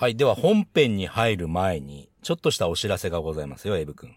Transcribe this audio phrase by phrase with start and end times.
[0.00, 0.14] はい。
[0.14, 4.14] では本編に入る前に、ちょっとしたお知らせがございますよ、エイブ君。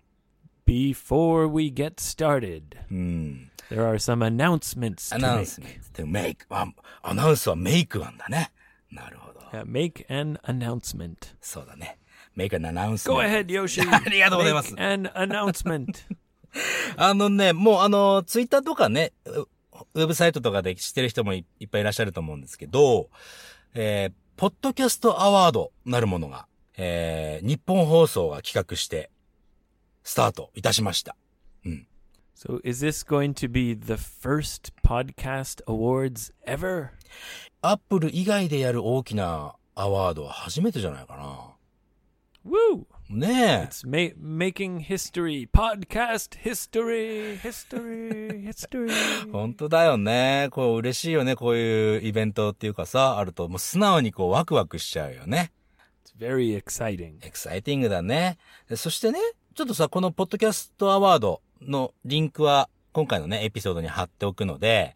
[0.67, 2.61] Before we get started,
[2.91, 3.51] うん。
[3.71, 5.45] there are some announcements ア to ナウン make.
[5.47, 6.35] スメント to make.
[6.51, 6.67] あ
[7.01, 8.51] アナウンスはメイクなんだね。
[8.91, 9.39] なるほど。
[9.39, 11.15] Uh, make an announcement.
[11.41, 11.97] そうだね。
[12.37, 13.11] make an announcement.
[13.11, 13.81] Go ahead, Yoshi.
[13.91, 14.75] ありがとうございます。
[14.75, 15.97] Make an announcement.
[16.95, 19.47] あのね、もうあの、ツイッターとかね、ウ
[19.95, 23.09] ウェブサイトとかで知ってる人もいいっぱいいらっしゃると思うんですけど、
[23.73, 29.11] えー、ポッドキャストアワードなるものが、えー、日本放送が企画して、
[30.01, 31.15] スタートいたしました。
[32.33, 36.89] so, is this going to be the first podcast awards ever?
[37.61, 41.13] アップル以外でやる大きなアワードは初めてじゃないか
[42.43, 42.85] Woo!
[43.17, 43.27] な。
[43.27, 43.67] ねえ。
[43.67, 45.49] It's ma- making history.
[45.51, 47.37] Podcast history.
[47.37, 48.43] History.
[48.43, 48.91] history.
[49.31, 50.49] 本当だよね。
[50.51, 51.35] こう嬉しいよね。
[51.35, 55.51] こういうイベントっていうかさ、あるともう素直にこうワクワクしちゃうよね。
[56.05, 57.25] It's very exciting.
[57.25, 58.37] エクサイティングだね。
[58.69, 59.19] でそしてね、
[59.53, 64.95] ちょっとさ、このポッドキャストアワードのリンクは今回のね、エピソードに貼っておくので、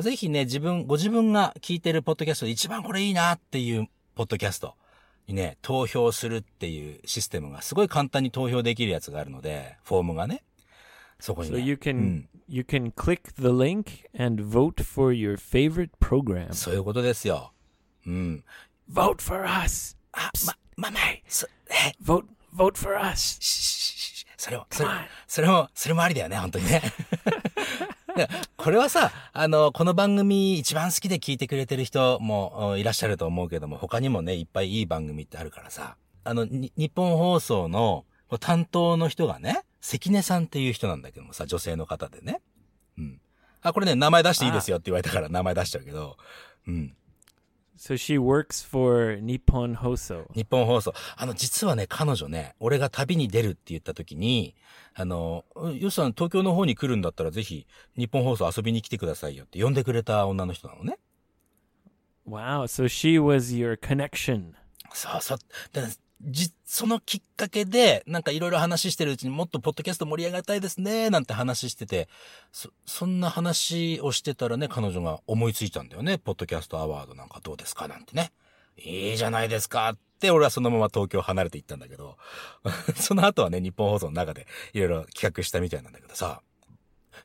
[0.00, 4.74] ぜひね、自分、ご自分が聞いてるポッドキャストで一番これいいなっていうポッドキャスト
[5.26, 10.42] にね、投票するっていうシステムがすごい簡単に投票できるやつがあるので、フォームがね。
[11.20, 11.62] そこに So ね。
[11.62, 16.52] you can うん、you can click the link and vote for your favorite program.
[16.52, 17.52] そういうことですよ。
[18.06, 18.44] うん。
[18.90, 19.96] Vote for us.
[20.12, 20.98] あ、ま、ま、ま、
[21.28, 23.38] そ、え、Vote vote for us.
[24.36, 24.88] それも、それ.
[25.28, 26.82] それも、それもありだよね、本当にね。
[28.56, 38.04] これはさ、あの、この番組一番好きで聞いてくれてる人もいらっしゃると思うけども、他にもね、いっぱいいい番組ってあるからさ、あの、日本放送の
[38.40, 42.40] 担当の人がね、関根さんっていう人なんだけどもさ、女性の方でね。
[42.98, 43.20] うん。
[43.62, 46.16] あ、これね、名前出していいですよって言われたから名前出しちゃうけど、
[46.66, 46.94] うん。
[47.82, 50.32] So she works for Nippon Hoso.
[50.34, 50.94] 日本放送。
[51.16, 54.54] あの、実はね、彼女ね、俺が旅に出るって言った時に、
[54.94, 55.44] あの、
[55.80, 57.66] よしさん東京の方に来るんだったらぜひ、
[57.96, 60.96] 日本放送遊びに来てくださいよって呼んでくれた女の人なのね。
[62.24, 62.68] Wow.
[62.68, 64.52] So she was your connection.
[64.92, 65.38] そうそう。
[66.24, 72.08] じ、そのきっかけで、なんかいろいろ話してるうちにもっとポッドキャスト盛り上がりたいですね、なんて話してて、
[72.52, 76.18] そ、そんな話をしてたらね、彼女が思いついたんだよね。
[76.18, 78.32] ポッドキャストアワードなんかどうですかなんてね。
[78.78, 82.16] いいじゃないですかって、俺はそのまま東京離れて行ったんだけど、
[82.96, 86.40] その後はね、日本放送の中でいろいろ企画したみたいなんだけどさ、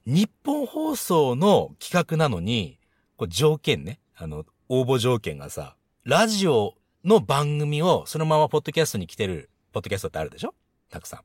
[0.05, 2.79] 日本放送の企画なのに、
[3.15, 6.75] こう条件ね、あの、応募条件がさ、ラジオ
[7.07, 10.53] の番組をそのままポッドキャストに来てるポッドキャストってあるでしょ？
[10.89, 11.19] たくさん。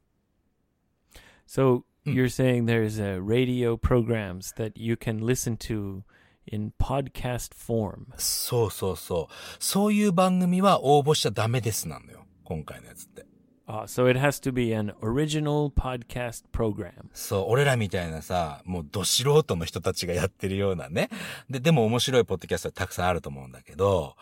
[1.46, 2.14] So Mm.
[2.14, 6.02] you're saying there's uh, radio programs that you can listen to
[6.48, 8.06] in podcast form.
[8.16, 9.34] そうそうそう。
[9.60, 12.26] そういう番組は応募しちゃダメですなんだよ。
[12.42, 13.24] 今回のやつって。
[13.68, 16.92] Uh, so it has to be an original podcast program.
[17.12, 21.08] そう、俺らみたいなさ、もうど素人の人たちがやってるようなね。
[21.48, 24.16] で、でも面白いポッドキャストたくさんあると思うんだけど、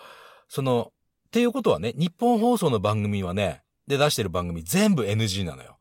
[0.48, 0.92] その、
[1.30, 5.78] っていうことはね、日本放送の番組はね、で出してる番組全部 NG なのよ。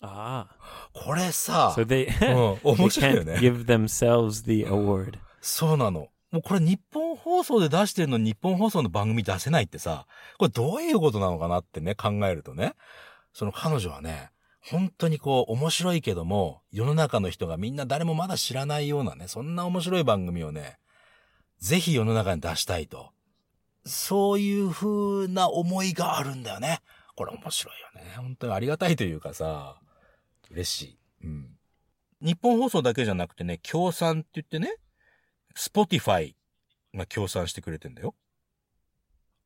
[0.00, 0.46] Ah.
[0.92, 2.06] これさ、So they,
[2.64, 3.34] うん、面白いよね。
[3.38, 5.18] give themselves the award.
[5.40, 6.10] そうなの。
[6.30, 10.06] もうこれ日本放送で出してるのに日本放送の番組出せないってさ、
[10.38, 12.74] これどういうことなのかなってね、考えるとね、
[13.32, 14.30] その彼女はね、
[14.60, 20.78] 本当にこう面白いけども、世の中の人がみんな誰もまだ知らないようなね、そんな面白い番組をね、
[21.58, 23.10] ぜひ世の中に出したいと。
[23.88, 26.80] そういう風な思いがあるんだよね。
[27.16, 28.14] これ面白いよね。
[28.16, 29.80] 本当にありがたいというかさ、
[30.50, 30.98] 嬉しい。
[31.24, 31.58] うん。
[32.20, 34.76] ニッポン放送だけじゃなくてね、協賛って言ってね、
[35.54, 36.36] スポティファイ
[36.94, 38.14] が協賛してくれてんだよ。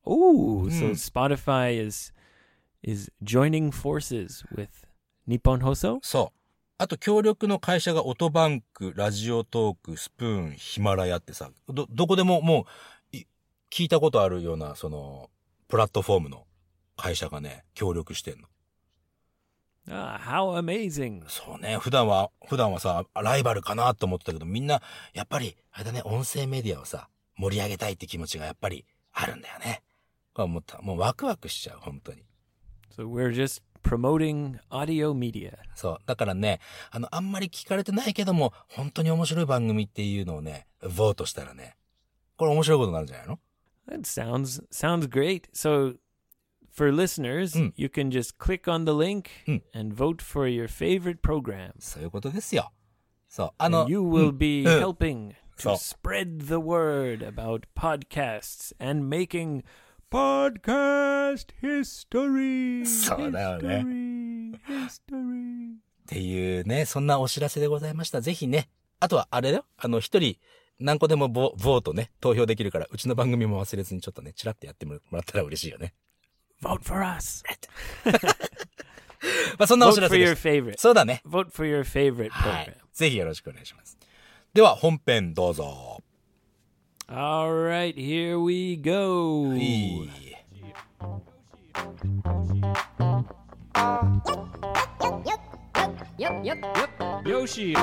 [0.05, 0.95] Oh, so Mm.
[0.95, 2.13] Spotify is
[2.83, 4.69] is joining forces with
[5.27, 5.99] Nippon Hoso?
[6.01, 6.39] そう。
[6.77, 12.65] あと協力の会社がオトバンク、ラジオトーク、スプーン、ヒマラヤってさ、ど、どこでももう、い
[13.73, 15.31] 聞いたことあるような、その、
[15.67, 16.45] プラットフォームの
[16.95, 18.47] 会社がね、協力してんの。
[19.89, 21.23] Ah, how amazing.
[21.27, 21.77] そうね。
[21.79, 24.83] 普段は、普段はさ、ライバルかなと思ってたけど、みんな、
[25.15, 29.81] やっぱり、あれだね、音声メディアをさ、盛り上げたいって気持ちがやっぱりあるんだよね。
[30.35, 32.21] これもうたもうワクワクしちゃう、本当に。
[32.95, 35.57] So we're just promoting audio media.
[35.73, 35.97] そう。
[36.05, 36.59] だからね、
[36.91, 41.75] あの、あんまり聞かれてないけども、本当に面白い番組っていうのをね、ボートしたらね、
[42.37, 43.39] これ面白いことになるんじゃないの？
[43.88, 45.48] That sounds sounds great.
[45.52, 45.96] So
[46.70, 47.72] for listeners, Mm.
[47.76, 49.62] you can just click on the link Mm.
[49.72, 51.72] and vote for your favorite programs.
[51.80, 52.70] そういうことですよ。
[53.28, 53.50] そう。
[53.58, 54.78] あの、 And you will うん be Mm.
[54.80, 59.64] helping to So- spread the word about podcasts and making
[60.10, 62.84] podcast history.
[62.86, 65.74] そうだよね History, history.
[65.76, 68.20] っていうね、そんなお知らせでございました。
[68.20, 68.68] ぜひね、
[69.00, 70.36] あとはあれだよ、あの、一人、
[70.79, 75.93] 何個でもボボートね、投票できるから、うちの番組も忘れずにちょっとね、チラッとやってもらったら嬉しいよね。
[76.61, 77.43] Vote for us.
[79.57, 80.47] まあ、そんなお知ら for せ your です。
[80.47, 80.77] favorite.
[80.77, 81.21] そうだね。
[81.25, 82.71] Vote for your favorite は program.
[82.71, 82.75] い。
[82.93, 83.97] ぜひよろしくお願いします。
[84.53, 86.01] では、本編どうぞ。
[87.07, 89.53] All right, here we go.
[89.55, 90.09] いい。
[96.17, 96.59] Yep.
[97.25, 97.73] Yoshi.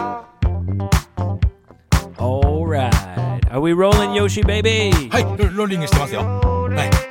[2.20, 2.92] All right.
[3.52, 4.92] Are we rolling, Yoshi, baby?
[5.10, 6.22] はい、ロローリングしてますよ。
[6.22, 7.06] はい。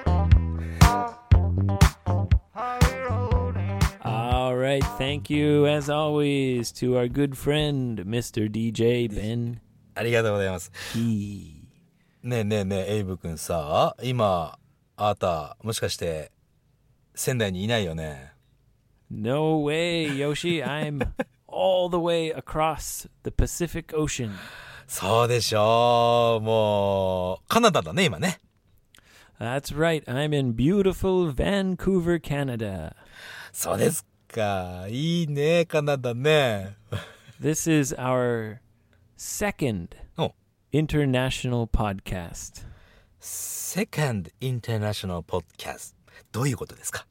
[4.03, 4.83] All right.
[4.99, 8.51] Thank you, as always, to our good friend, Mr.
[8.51, 9.61] DJ Ben
[9.95, 10.71] ありがとうございます。
[10.93, 11.65] Key.
[12.23, 14.59] ねえねえねえ、エイブ君さ、今、
[14.97, 16.33] あなた、もしかして、
[17.15, 18.33] 仙台にいないよね。
[19.11, 20.63] No way, Yoshi.
[20.65, 21.07] I'm
[21.47, 24.33] all the way across the Pacific Ocean.
[24.90, 26.44] そうでしょう。
[26.44, 28.40] もう、カナダだね、今ね。
[29.40, 30.04] That's right.
[30.06, 32.96] I'm in beautiful Vancouver, Canada.
[33.54, 34.88] そうですか。
[34.90, 36.76] いいね、カナダね。
[37.40, 38.58] This is our
[39.16, 40.34] second お
[40.74, 42.66] international podcast.
[43.22, 45.94] Second International Podcast。
[46.32, 47.06] どういうことですか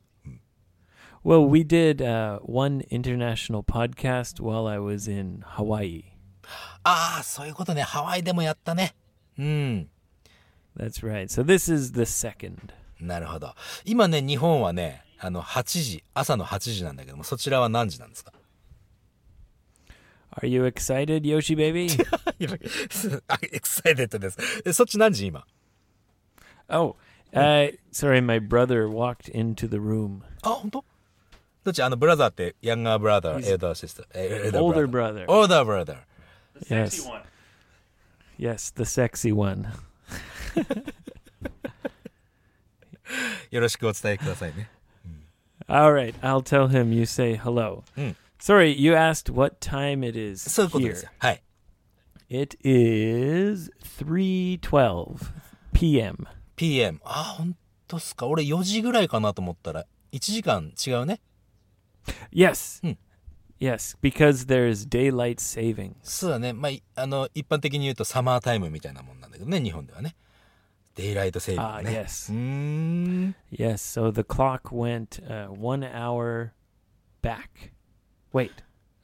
[1.25, 6.18] Well, we did uh, one international podcast while I was in Hawaii.
[6.85, 7.83] ああ、そういうことね。
[7.83, 8.95] ハワイでもやったね。
[9.39, 9.89] うん。
[10.77, 11.25] That's right.
[11.29, 12.57] So this is the second.
[13.01, 13.55] なるほど。
[13.85, 18.33] 今ね、日本はね、あの、8時、朝の8時なんだけども、そちらは何時なんですか
[20.41, 21.89] ？Are you excited, Yoshi baby?
[23.27, 24.39] あ、エクサイテッドです。
[24.65, 25.45] えそっち何時今
[26.69, 26.97] ？Oh,
[27.33, 30.21] uh, sorry, my brother walked into the room.
[30.43, 30.85] あ、本当？
[31.65, 31.83] どっち？
[31.83, 36.08] あの、 brother って、 younger brother、elder sister、older brother。brother.
[36.61, 36.95] The yes.
[36.95, 37.23] sexy one.
[38.39, 39.73] Yes, the sexy one.
[43.51, 44.71] よろしくお伝えくださいね。
[45.67, 46.13] All hmm.
[46.13, 47.85] right, I'll tell him you say hello.
[47.97, 48.13] Hmm.
[48.39, 51.09] Sorry, you asked what time it is here.
[52.29, 55.33] It is 3:12
[55.73, 56.29] p.m.
[56.57, 57.01] PM。
[57.05, 57.57] あ、本
[57.87, 58.27] 当っすか。
[58.27, 61.21] 俺4時ぐらいかなと思ったら、1時間違うね。
[62.33, 62.81] Yes.
[62.83, 62.91] Ah, うん。
[62.91, 63.08] Hmm.
[63.61, 65.95] Yes, because there's daylight saving.
[66.03, 66.53] そうだね。
[66.53, 70.15] まあ、いあの、一般的に言うとサマータイムみたいなもんなんだけどね、日本ではね。
[70.95, 72.05] デイライトセービンあグね。
[72.05, 72.33] yes.
[72.33, 73.35] うーん。
[73.53, 76.51] Yes, so the clock went uh, 1 hour
[77.23, 77.73] back.
[78.33, 78.51] Wait.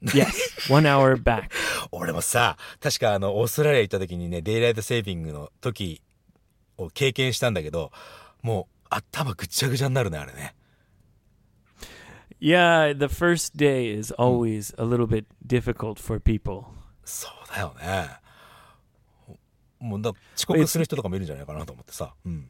[0.02, 0.28] Yes,
[0.68, 1.50] 1 hour back.
[1.90, 6.02] 俺もさ、確かあの、オーストラリア行った時にね、デイライトセービングの時
[6.76, 7.90] を経験したんだけど、
[8.42, 10.54] もう頭ぐっちゃぐちゃになるね、あれね。
[12.43, 16.65] Yeah, the first day is always a little bit difficult for people.
[17.03, 18.09] そうだよね。
[19.79, 22.13] もうだ遅刻する人とかもいるんじゃないかなと思ってさ。
[22.25, 22.49] うん。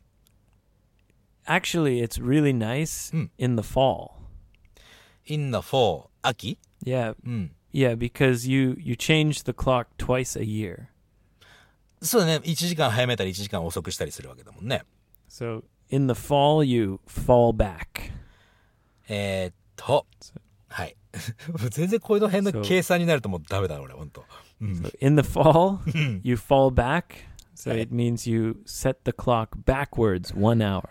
[1.45, 3.29] Actually, it's really nice Hmm.
[3.37, 4.11] in the fall.
[5.25, 7.51] in the fall, 秋 Yeah, うん。
[7.73, 10.87] yeah, because you you change the clock twice a year.
[12.01, 12.35] そうだね。
[12.37, 14.83] 1時間早めたり1時間遅くしたりするわけだもんね。
[15.29, 18.11] So in the fall you fall back.
[19.07, 20.06] えー、っ と、
[20.68, 20.96] はい。
[21.70, 24.24] 全然この辺の計算になるともうダメだ、俺、ほんと。
[24.60, 24.68] うん。
[25.00, 25.78] In the fall,
[26.22, 27.04] you fall back.
[27.54, 30.82] So it means you set the clock backwards 1 hour.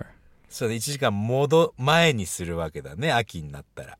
[0.49, 3.97] そうだ、1時間戻、前にするわけだね、秋になったら。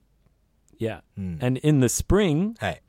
[0.80, 1.02] Yeah.
[1.18, 1.40] うん。
[1.42, 2.82] And in the spring, はい。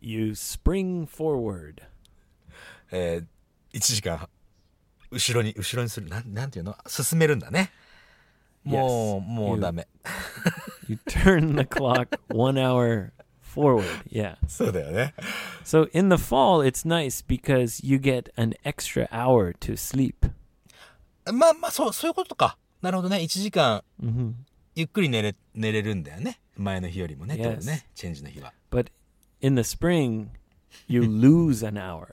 [0.00, 1.82] you spring forward.
[2.90, 4.28] えー、1時間、
[5.10, 6.08] 後ろに、後ろにする。
[6.08, 7.70] なん、なんていうの進めるんだね。
[8.64, 9.88] もう.もうダメ。
[10.88, 13.84] You turn the clock 1 hour forward.
[14.10, 14.36] Yeah.
[14.48, 15.14] そうだよね。
[15.64, 20.30] So in the fall, it's nice because you get an extra hour to sleep.
[21.32, 22.56] まあまあ、そう、そういうことか。
[22.80, 23.18] なるほどね。
[23.18, 24.32] 1時間、hmm
[24.74, 26.40] ゆっくり寝れ、寝れるんだよね。
[26.56, 27.34] 前の日よりもね。
[27.34, 27.38] Yes.
[27.38, 27.86] ってことね。
[27.94, 28.52] チェンジの日は。
[28.70, 28.86] But
[29.40, 30.28] in the spring,
[30.88, 32.08] you lose an hour.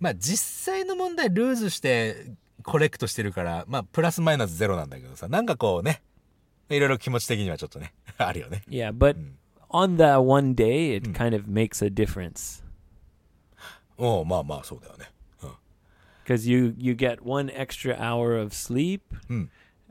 [0.00, 2.26] まあ実際の問題ルーズして
[2.64, 6.02] コレクトしてるから、まあプラスマイナスゼロなんだけどさ、なんかこうね、
[6.70, 8.62] いろいろ気持ち的にはちょっとね、あるよね。
[8.68, 9.16] Yeah, but
[9.70, 12.62] on that one day, it kind of makes a difference
[13.98, 15.10] おうまあまあそうだよね。
[16.24, 19.44] because you you get one extra hour of sleep, Hmm.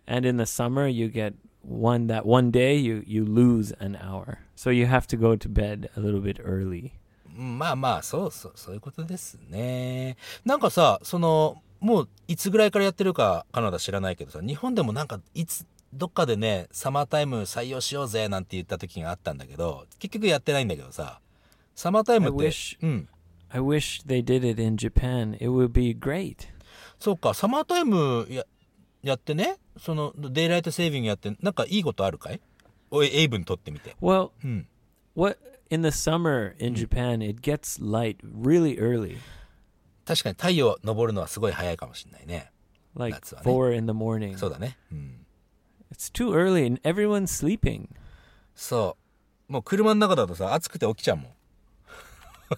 [0.08, 4.38] and in the summer you get one that one day you you lose an hour,
[4.56, 6.92] so you have to go to bed a little bit early.
[7.38, 10.18] うんまあまあ、そうそう、そういうことですね。
[10.46, 21.20] なんかさ、その、もういつぐらいからやってるかカナダ知らないけどさ、日本でもなんかいつ、どっかでね、サマータイム採用しようぜなんて言った時があったんだけど、結局やってないんだけどさ、
[21.76, 23.08] サマータイムってうん。
[23.52, 25.34] I wish they did it in Japan.
[25.36, 26.48] It would be great.
[27.00, 28.46] そうか、サマータイムや、
[29.02, 32.40] やってね、その、デイライトセービングやって、なんかいいことあるかい？
[32.92, 33.96] おい、エイブにとってみて。
[34.02, 34.68] Well, うん。
[35.16, 35.40] what
[35.72, 39.18] in the summer in Japan it gets light really early,
[40.06, 42.52] 確かに太陽昇るのはすごい早いかもしれないね。
[42.96, 44.38] like That's what I- four in the morning.
[44.38, 44.78] そうだね。
[44.92, 45.26] うん。
[45.93, 47.89] It's too early and everyone's sleeping.
[48.55, 48.97] そ
[49.49, 49.53] う。
[49.53, 51.27] もう車の中だとさ、暑くて起きちゃうもん。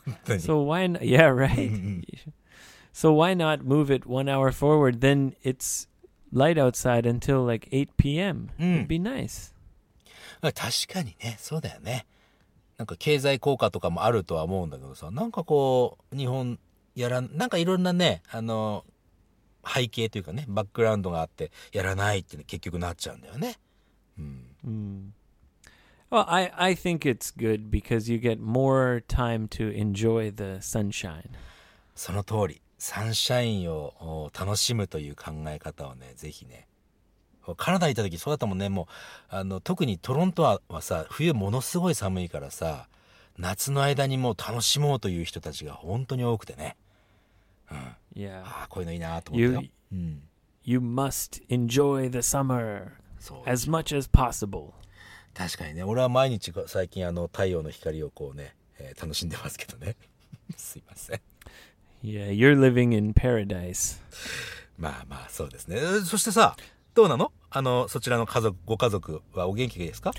[0.04, 0.40] 本当に。
[0.40, 0.84] So why?
[0.84, 2.02] N- yeah, right.
[2.92, 5.00] so why not move it one hour forward?
[5.00, 5.88] Then it's
[6.32, 8.50] light outside until like eight p.m.
[8.58, 8.86] Mm.
[8.86, 9.52] It'd be nice.
[10.40, 12.06] 確かにね、そうだよね。
[12.78, 16.58] なんか経済効果とかもあるとは思うんだけどさ、なんかこう、日本
[16.94, 18.84] やらん、なんかいろんなね、あの、
[19.65, 23.57] 背景というかね、バックグラウンドがあって、やらないって、ね、結局なっちゃうんだよね。
[24.17, 24.45] うん。
[24.65, 25.11] Mm.
[26.11, 31.29] Well, I I think it's good because you get more time to enjoy the sunshine.
[31.95, 36.67] その通り、サンシャインをお楽しむという考え方をね、ぜひね。
[37.57, 38.87] カナダ行った時そうだったもんね、も
[39.31, 42.87] う、あの、特にトロントははさ、冬ものすごい寒いからさ、
[43.37, 46.75] 夏の間にもう楽しもうという人たちが本当に多くてね。
[48.15, 48.41] Yeah.
[48.43, 49.69] ああ、こういうのいいなと思ったよ You。
[49.91, 50.21] うん。
[50.63, 53.49] you must enjoy the summer そう。
[53.49, 54.71] as much as possible.
[55.33, 59.95] 確かにね、俺は毎日最近あの、太陽の光をこうね、えー楽しんでますけどね。
[60.57, 61.21] すいません。
[62.03, 63.99] Yeah, you're living in paradise.
[64.77, 65.77] まあまあ、そうですね。
[65.77, 66.55] えーそしてさ、
[66.93, 70.11] どうなのあの、そちらの家族、ご家族はお元気ですか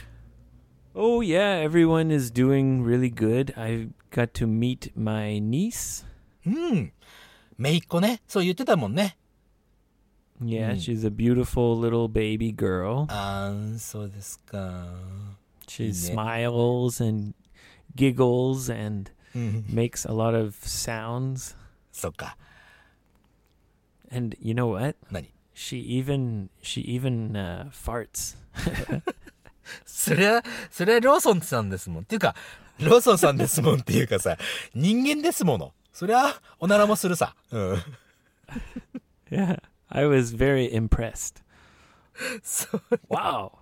[0.95, 3.53] Oh yeah, everyone is doing really good.
[3.59, 6.07] I got to meet my niece.
[6.47, 6.93] うん。
[7.63, 8.21] めいっ子ね。
[8.27, 9.17] そう言ってたもんね。
[10.43, 10.75] Yeah, Mm.
[10.81, 13.07] she's a beautiful little baby girl.
[13.09, 14.87] あー、そうですか。
[15.69, 17.35] She smiles and
[17.95, 19.65] giggles and うん。
[19.71, 21.55] makes a lot of sounds.
[21.93, 22.37] そっか。
[24.11, 24.97] And you know what?
[25.13, 28.37] 何 She even she even uh, farts.
[29.87, 32.03] それは、それはローソンさんですもん。
[32.03, 32.35] っていうか、
[32.81, 34.37] ローソンさんですもんっていうかさ、
[34.75, 35.73] 人間ですもの。
[35.93, 37.35] そりゃ、おならもするさ。
[37.51, 37.83] うん。
[39.31, 41.43] Yeah, I was very impressed.
[42.43, 42.83] そう。
[43.09, 43.53] Wow,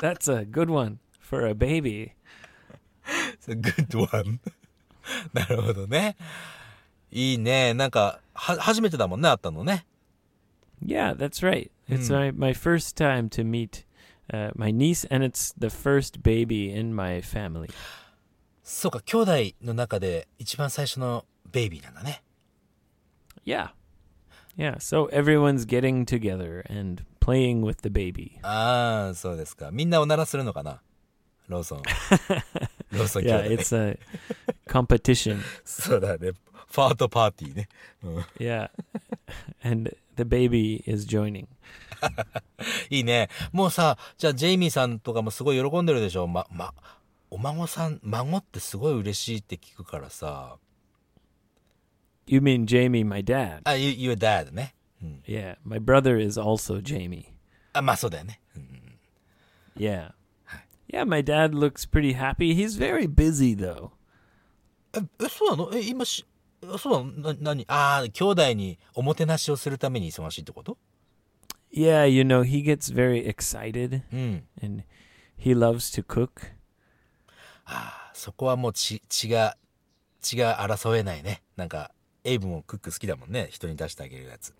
[0.00, 2.12] that's a good one for a baby.
[3.46, 4.40] good one.
[5.32, 6.16] なるほどね。
[7.10, 7.74] いいね。
[7.74, 9.86] なんか、は、初めてだもんね、会ったのね。
[10.84, 11.70] Yeah, that's right.
[11.88, 12.14] It's Hmm.
[12.14, 13.84] my, my first time to meet
[14.32, 17.70] uh, my niece, and it's the first baby in my family.
[18.62, 22.22] そうか、兄弟の中で一番最初のベイビーなんだね。
[23.46, 23.70] Yeah.
[24.56, 28.38] Yeah, so everyone's getting together and playing with the baby.
[28.42, 29.70] ああ、そうですか。
[29.72, 30.80] みんなおならするのかな？
[31.48, 31.82] ローソン。
[32.92, 33.98] ローソン兄 Yeah, it's a
[34.66, 35.40] competition.
[35.64, 36.32] そうだね。
[36.32, 37.68] ファートパーティーね。
[38.02, 38.70] うん、Yeah.
[39.62, 41.46] and the baby is joining.
[42.90, 43.28] いいね。
[43.52, 46.26] もうさ、じゃあジェイミーさんとかもすごい喜んでるでしょ？
[46.26, 46.74] ま、ま、
[47.30, 50.56] お孫さん、孫ってすごい嬉しいって聞くからさ。
[52.27, 53.61] You mean Jamie, my dad?
[53.63, 54.75] あ、you, your dad ね。
[55.01, 55.23] うん。
[55.27, 57.25] Yeah, my brother is also Jamie.
[57.73, 58.39] あ、まあそうだよね。
[58.55, 58.99] うん、
[59.75, 60.11] Yeah.
[60.91, 62.55] Yeah, my dad looks pretty happy.
[62.55, 63.91] He's very busy though.
[64.93, 66.25] え、え、そうなのえ、今し、
[66.63, 70.77] えそうなのな、なにああ、兄弟におもてなしをするために忙しいってこと
[71.71, 74.43] Yeah, you know, he gets very excited うん。
[74.61, 74.83] and
[75.37, 76.53] he loves to cook.
[77.65, 79.55] ああ、そこはもう血、血が、
[80.21, 81.43] 血が争えないね。
[81.55, 81.91] なんか、
[82.24, 83.48] エイブもクック好きだもんね。
[83.50, 84.54] 人に出してあげるやつ。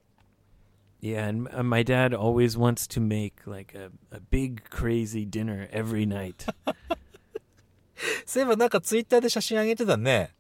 [1.01, 5.69] Yeah, and uh, my dad always wants to make like a, a big crazy dinner
[5.71, 6.47] every night.
[8.27, 10.35] そういえばなんかツイッターで写真あげてたね。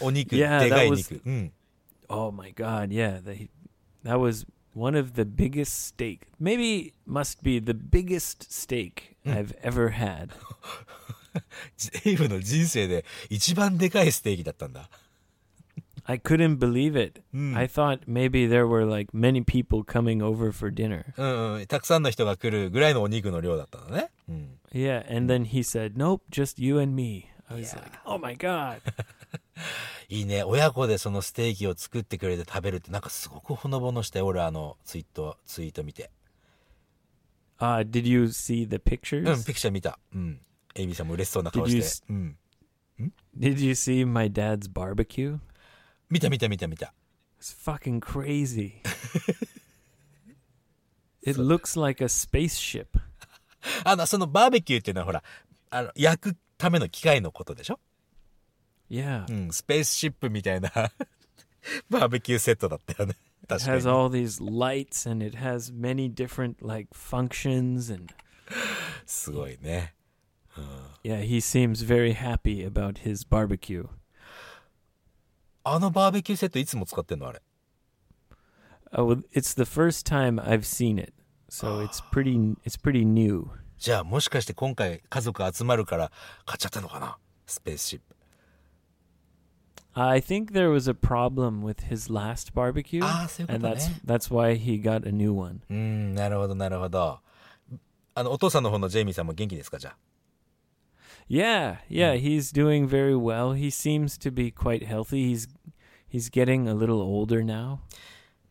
[0.00, 1.20] お肉、Yeah, でかい肉。
[1.24, 1.52] うん。
[2.08, 3.48] oh my god, yeah, they,
[4.04, 6.28] that was one of the biggest steak.
[6.40, 10.30] Maybe must be the biggest steak I've ever had.
[12.04, 14.88] エイブの人生で一番でかいステーキだったんだ。
[16.05, 17.21] I couldn't believe it.
[17.33, 17.55] Mm.
[17.55, 21.13] I thought maybe there were like many people coming over for dinner.
[21.17, 21.67] うん、うん。
[21.67, 24.09] たくさんの人が来るぐらいのお肉の量だったのね。
[24.27, 24.59] うん。
[24.73, 27.83] Yeah, and then he said, "Nope, just you and me." I was Yeah.
[27.83, 28.79] like, "Oh my god."
[30.09, 30.43] いいね。
[30.43, 36.09] 親子でそのステーキを作ってくれて食べるってなんかすごくほのぼのして、俺あのツイート、ツイート見て。
[37.59, 39.29] Uh, did you see the pictures?
[39.31, 39.99] うん、ピクチャー見た。
[40.15, 40.41] うん。
[40.73, 42.03] エイミーさんも嬉しそうな顔 Did you して s。
[42.09, 42.37] うん。
[43.37, 45.39] Did you see my dad's barbecue?
[46.10, 46.92] 見た見た見た見た。
[47.40, 48.82] It's fucking crazy.
[51.22, 52.86] it looks like a spaceship.
[53.84, 55.22] あの、そのバーベキューっていうのはほら、
[55.70, 57.80] あの、焼くための機械のことでしょ
[58.88, 59.26] Yeah.
[59.28, 60.70] うん、スペースシップみたいな
[61.90, 63.16] バーベキューセットだったよね。
[63.42, 63.90] It 確かに has。
[63.90, 68.14] all these lights and it has many different like functions and
[69.04, 69.96] すごいね。
[71.02, 73.88] yeah, he seems very happy about his barbecue.
[75.68, 77.42] あのバーベキューセットいつも使ってんのあれ。
[78.92, 81.12] Oh, it's the first time I've seen it.
[81.50, 83.48] So it's pretty it's pretty new.
[83.76, 86.12] じゃあもしかして今回家族集まるから
[86.44, 88.14] 買っちゃったのかなスペースシップ。
[89.94, 94.00] I think there was a problem with his last barbecue ああ、そういうこ and と that's ね。
[94.06, 95.62] that's why he got a new one.
[95.68, 97.18] うん、なるほど、なるほど。
[98.14, 99.96] あの、お父さんの方のジェイミーさんも元気ですかじゃあ。
[101.29, 103.53] Yeah, yeah, he's doing very well.
[103.53, 105.29] He seems to be quite healthy.
[105.29, 105.47] He's
[106.09, 107.79] he's getting a little older now.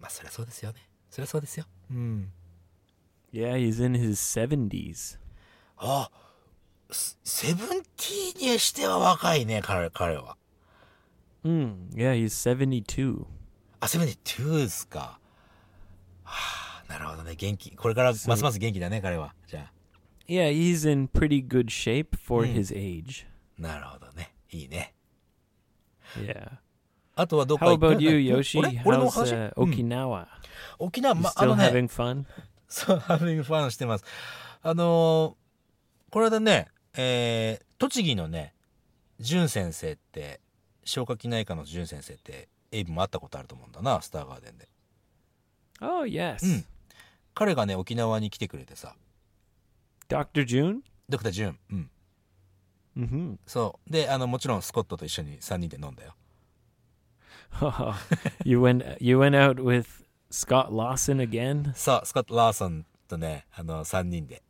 [0.00, 0.78] まあ、そりゃそうですよね。
[1.10, 1.66] そりゃそうですよ。
[1.90, 2.32] うん。
[3.32, 5.18] Yeah, he's in his 70s.
[5.76, 6.10] あ、
[6.90, 10.36] セセブンティーンにしては若いね、彼彼は。
[11.44, 13.24] Mm, yeah, he's 72.
[13.80, 15.18] あ、セブンティーンですか。
[16.24, 17.34] はあ、なるほどね。
[17.34, 17.76] 元気。
[17.76, 19.34] これからますます元気だね、彼は。
[19.46, 19.70] じゃ
[20.27, 22.53] Yeah, he's in pretty good shape for Mm.
[22.53, 23.25] his age.
[23.59, 23.61] あ。
[23.61, 24.33] なるほどね。
[24.51, 24.93] いいね。
[26.17, 26.59] Yeah.
[27.15, 28.59] あとはどっか How 行った about you, え Yoshi?
[28.59, 30.27] 俺俺の How's 話、uh, うん Okinawa?
[30.79, 32.25] 沖縄、You ま、あ still のね、having fun?
[32.67, 34.05] そう、ハービングファンしてます。
[34.61, 35.45] あのー
[36.11, 38.53] これでね、えー、栃木のね、
[39.19, 40.39] 淳先生って、
[40.85, 44.69] 消化器内科の淳先生って、エイブも会ったことあると思うんだな、スターガーデンで。
[45.81, 46.45] Oh, yes.
[46.45, 46.65] うん。
[47.33, 48.95] 彼がね、沖縄に来てくれてさ、
[50.09, 50.45] Dr.
[50.45, 50.79] June?
[51.09, 51.57] ドクター淳。
[51.71, 51.89] うん。
[52.97, 53.37] Mm-hmm.
[53.45, 53.91] そう。
[53.91, 56.15] で、あの、もちろんスコットと一緒に3人で飲んだよ。
[58.43, 59.85] you went you went out with
[60.31, 61.73] Scott Lawson again?
[61.75, 64.41] さあ、スコット・ラーソンとね、あの、3人で。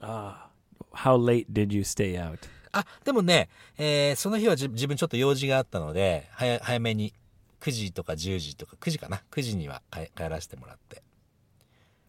[0.00, 0.48] Ah.
[0.92, 2.38] How late did you stay out?
[2.72, 7.12] あ、でもね、えーその日はじ自分ちょっと用事があったので、早早めに
[7.60, 11.02] 9時とか10時とか、9時かな ?9 時には帰帰らせてもらって。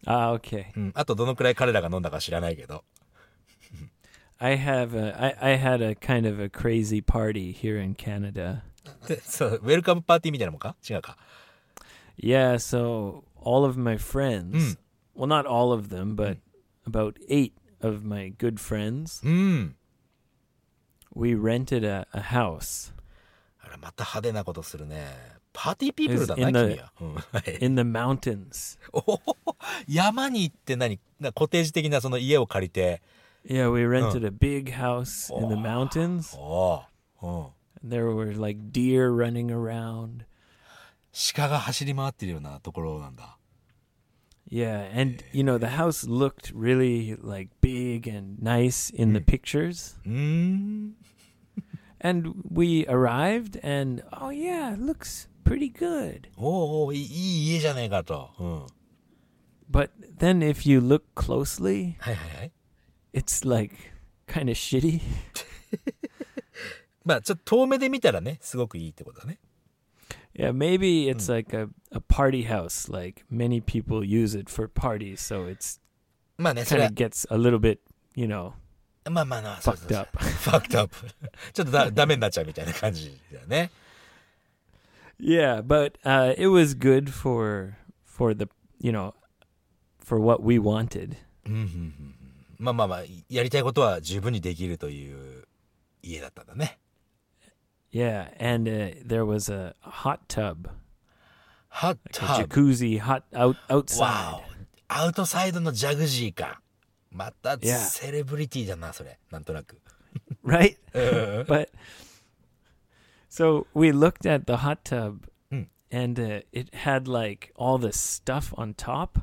[0.05, 0.67] Ah, okay.
[0.75, 0.91] うん。
[0.95, 2.83] あとどのくらい彼らが飲んだか知らないけど。
[4.39, 8.61] I have a I, I had a kind of a crazy party here in Canada.
[9.07, 11.17] でそう、ウェルカムパーティーみたいなもんか違うか。
[12.17, 14.77] Yeah, so all of my friends,
[15.15, 16.37] well not all of them, but
[16.87, 17.51] about 8
[17.81, 19.75] of my good friends, うん。
[21.15, 22.93] we rented a, a house
[23.59, 25.07] あら、また派手なことするね。
[25.53, 26.93] パーティーピープルだ Is な、 in the- 君は。
[27.01, 27.65] うんはい。
[27.65, 28.77] in the mountains.
[28.93, 29.55] おほほほ
[29.87, 33.01] 山に行って何なコテージ的なその家を借りて。
[33.45, 35.59] Yeah, we rented a big house in the Oh.
[35.59, 36.37] mountains.
[36.37, 36.83] お
[37.21, 37.89] ううん。
[37.89, 40.25] There were like deer running around.
[41.35, 43.37] 鹿が走り回ってるようなところなんだ。
[44.49, 49.97] Yeah, and you know the house looked really like big and nice in the pictures.
[50.05, 50.93] うーん。
[51.99, 56.29] And we arrived and oh yeah, it looks pretty good.
[56.37, 58.31] おうおういいいい家じゃねえかと。
[58.39, 58.65] うん。
[59.69, 62.51] But then if you look closely, はいはいはい。
[63.13, 63.75] it's like
[64.27, 65.01] kind of shitty.
[67.03, 69.39] まあちょっと遠目で見たらね、すごくいいってことだね。
[70.35, 72.91] Yeah, maybe it's like a, a party house.
[72.91, 75.79] Like many people use it for parties, so it's
[76.37, 77.79] まあね、そ kind れ of gets a little bit,
[78.15, 78.51] you know,
[79.05, 80.17] は、まあまあな、そうそうそう fucked up.
[80.19, 80.95] ファクトアップ。
[81.53, 83.71] ちょっとだダメになっちゃうみたいな感じだよね。
[85.21, 88.47] Yeah, but uh, it was good for for the
[88.79, 89.13] you know
[89.99, 91.17] for what we wanted.
[91.45, 92.15] うんうんうんうん
[92.59, 95.45] まあまあまあ、やりたいことは十分にできるという
[96.01, 96.79] 家だったんだね。
[97.93, 100.69] Yeah, and uh, there was a hot tub,
[101.69, 102.55] ハッ like タ a ブ。
[102.55, 104.37] jacuzzi, hot out わ outside.
[104.37, 104.43] お。
[104.89, 106.61] アウトサイドのジャグジーか。
[107.11, 107.77] また Yeah.
[107.77, 109.19] セレブリティだな、それ。
[109.31, 109.79] なんとなく。
[110.43, 110.77] right?
[110.93, 111.01] うん
[111.43, 111.69] but
[113.31, 115.67] so we looked at the hot tub, Mm.
[115.91, 119.19] and uh, it had like all this stuff on top.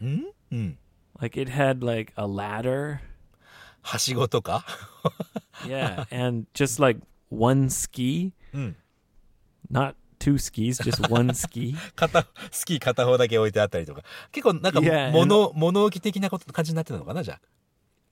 [0.00, 0.78] うんうん。
[1.20, 2.98] Like it had like a ladder,
[3.82, 4.64] はしごとか
[5.64, 8.76] yeah, and just like one ski, うん。
[9.70, 11.74] not two skis, just one ski.
[11.94, 14.02] 片、スキー片方だけ置いてあったりとか。
[14.32, 17.40] 結構なんか Yeah, 物、物置的なこと感じになってたのかな、じゃあ。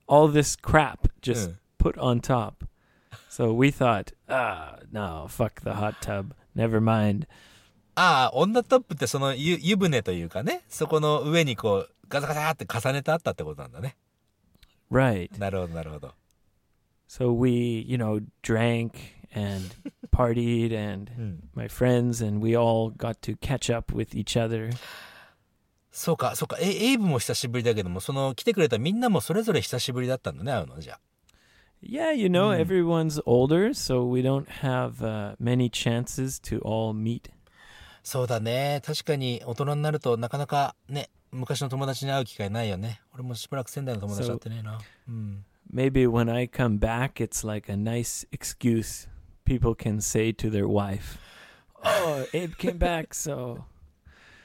[0.07, 1.55] all this crap just Mm.
[1.79, 2.65] put on top.
[3.29, 6.33] So we thought, ah, no, fuck the hot tub.
[6.55, 7.27] Never mind.
[7.95, 13.95] ああ、女トップってその湯湯船というかね、そこの上にこう、ガサガサって重ねてあったってことなんだね。
[14.91, 15.37] Right.
[15.39, 16.13] なるほど、なるほど。
[17.09, 18.91] So we, you know, drank
[19.33, 19.75] and
[20.11, 21.49] partied and うん。
[21.53, 24.71] my friends and we all got to catch up with each other.
[25.91, 26.57] そうか、そうか。
[26.59, 30.99] え、エイブも久しぶりだけども、その来てくれたみんなもそれぞれ久しぶりだったんだね、会うの、じゃあ。
[31.81, 32.59] Yeah, you know, Mm.
[32.65, 37.29] everyone's older, so we don't have uh, many chances to all meet.
[38.03, 38.81] そうだね。
[38.85, 43.01] 確かに大人になるとなかなかね、昔の友達に会う機会ないよね。
[43.13, 44.79] 俺もしばらく仙台の友達会ってねえな。
[45.07, 45.45] うん。
[45.73, 49.07] Maybe when I come back, it's like a nice excuse
[49.45, 51.17] people can say to their wife,
[51.83, 53.61] Oh, Abe came back, so.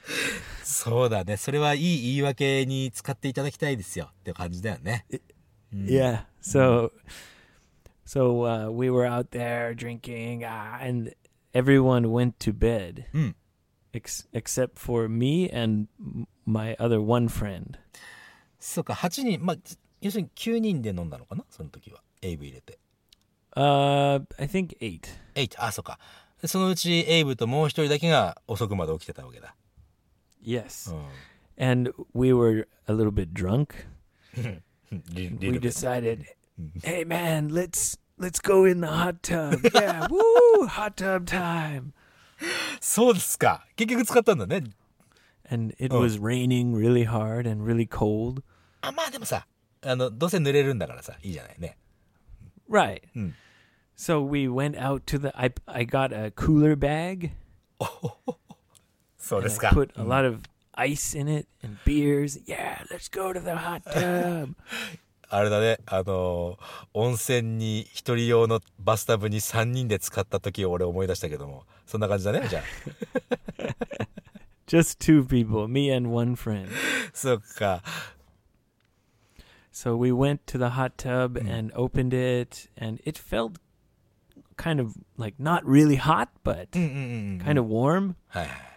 [0.64, 1.36] そうだね。
[1.36, 4.08] それはいい言い訳に使っていただきたいですよ。
[4.20, 5.06] って感じだよね。
[5.74, 6.24] うん Yeah.
[6.40, 6.90] So,
[8.04, 11.14] so uh, we were out there drinking, uh, and
[11.52, 13.36] everyone went to bed, うん。
[13.92, 17.78] ex- except for me and m- my other one friend.
[18.58, 19.56] そうか、8人、まあ、
[20.00, 22.02] 要するに9人で飲んだのかなその時は。
[22.22, 22.78] エイブ入れて。
[23.56, 25.02] Uh, I think eight.
[25.34, 25.98] 8、あ、そうか。
[26.40, 29.54] でそのうちエイブともう一人だけが遅くまで起きてたわけだ。
[30.42, 30.90] Yes.
[30.94, 31.04] うん。
[31.62, 33.86] And we were a little bit drunk.
[34.90, 36.24] リ We リルベ decided,
[36.82, 39.60] hey man, let's let's go in the hot tub.
[39.74, 41.92] yeah, woo, hot tub time.
[42.80, 43.66] そうですか。
[43.76, 44.64] 結局使ったんだね。
[45.50, 46.00] And it Oh.
[46.00, 48.42] was raining really hard and really cold.
[48.82, 49.46] あ、まあでもさ、
[49.82, 51.76] あの、どうせ濡れるんだからさ、いいじゃないね。
[52.68, 53.02] Right.
[53.16, 53.32] Mm.
[53.96, 55.30] So we went out to the.
[55.36, 57.32] I I got a cooler bag.
[59.18, 59.76] そう and です I か。
[59.76, 60.40] put a lot of
[60.74, 62.38] ice in it and beers.
[62.46, 64.54] Yeah, let's go to the hot tub.
[65.32, 66.58] あれだね、あのー
[66.92, 72.62] 温泉に一人用のバスタブに3人で使った時を俺思い出したけども、そんな感じだね、じゃあ。
[74.66, 76.68] Just two people, me and one friend.
[77.12, 77.82] そっか。
[79.72, 81.48] So we went to the hot tub Mm.
[81.58, 83.52] and opened it, and it felt
[84.56, 87.46] kind of like not really hot, but うんうんうん。
[87.46, 88.14] kind of warm.
[88.28, 88.73] はいはい。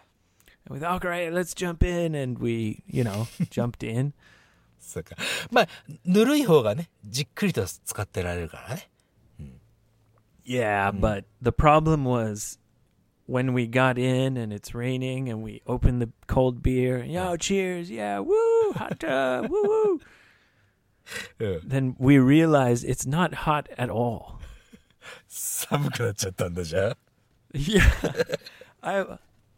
[0.67, 4.13] And we thought, all right, let's jump in, and we, you know, jumped in.
[4.79, 5.15] そっか。
[5.51, 5.67] まあ、
[6.05, 8.89] ぬるい方がね、じっくりと使ってられるからね。
[10.45, 10.99] Yeah, Mm.
[10.99, 12.57] but the problem was
[13.27, 17.01] when we got in and it's raining and we opened the cold beer.
[17.05, 17.89] Yo, cheers!
[17.89, 19.99] Yeah, woo, hot tub, woo woo.
[21.39, 21.67] うん。
[21.67, 24.39] Then we realized it's not hot at all.
[25.29, 26.97] 寒くなっちゃったんだ、じゃあ。
[27.53, 27.81] Yeah,
[28.81, 29.05] I,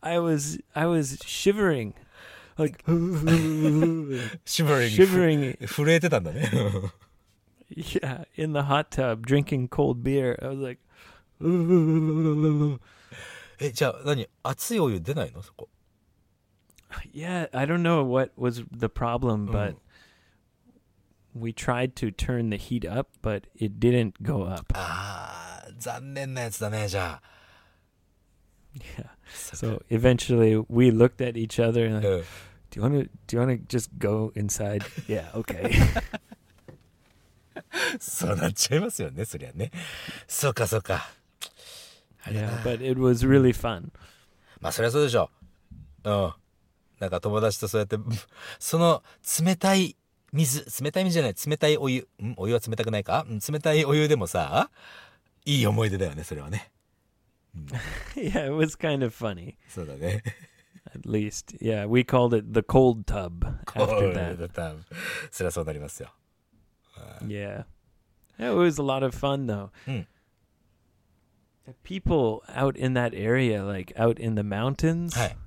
[0.02, 1.94] I was, I was shivering,
[2.58, 2.84] like
[4.46, 5.04] シバリング。
[5.04, 5.68] shivering.
[5.68, 6.50] 震えてたんだね。
[7.76, 10.38] Yeah, in the hot tub, drinking cold beer.
[10.42, 10.80] I was like,
[13.60, 15.70] え、じゃあ何熱いお湯出ないのそこ。
[17.14, 21.42] yeah, I don't know what was the problem, but Mm.
[21.42, 24.72] we tried to turn the heat up, but it didn't go up.
[24.74, 27.30] ああ、残念なやつだね、じゃあ。
[28.75, 29.07] Yeah.
[29.33, 32.25] So eventually we looked at each other and like, うん。
[32.71, 34.85] do you want to do you want to just go inside?
[35.09, 35.71] yeah, okay.
[37.99, 39.71] そうなっちゃいますよね、そりゃね。
[40.27, 41.11] そうか、そうか。
[42.27, 43.91] yeah, な but it was really fun.
[44.61, 45.31] まあ、そりゃそうでしょ。
[46.05, 46.33] うん。
[47.01, 47.97] なんか友達とそうやって、
[48.59, 49.03] その
[49.43, 49.97] 冷たい
[50.33, 52.07] 水、冷たい水じゃない、冷たいお湯。
[52.23, 54.71] んお湯は冷たくないかうん冷たいお湯でもさ、
[55.45, 56.71] いい思い出だよね、それはね。
[58.16, 59.56] yeah, it was kind of funny.
[59.70, 60.24] そうだね。
[60.94, 64.40] At least, yeah, we called it the cold tub こ after う that.
[64.40, 64.74] だった
[65.32, 66.14] そりゃそうなりますよ。
[67.22, 67.66] Yeah.
[68.38, 69.70] It was a lot of fun though.
[69.88, 70.06] Mm.
[71.66, 75.38] The people out in that area, like out in the mountains, はい。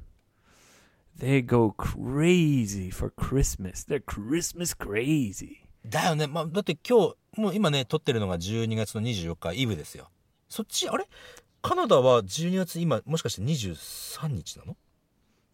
[1.19, 3.85] they go crazy for Christmas.
[3.85, 5.69] They're Christmas crazy.
[5.85, 6.27] だよね。
[6.27, 10.11] まあ、だって今日、もう今ね、撮ってるのが12月の24日、イブですよ。
[10.49, 11.07] そっち、あれ
[11.64, 14.76] カナダは12月今、もしかして23日なの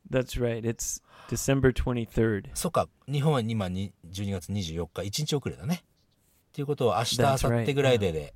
[0.10, 0.62] ？That's right.
[0.62, 2.50] It's December 23rd.
[2.56, 5.84] そっか、日本は今に12月24日、1日遅れだね。
[5.84, 8.34] っていうことは明日、明後日ぐらいでで、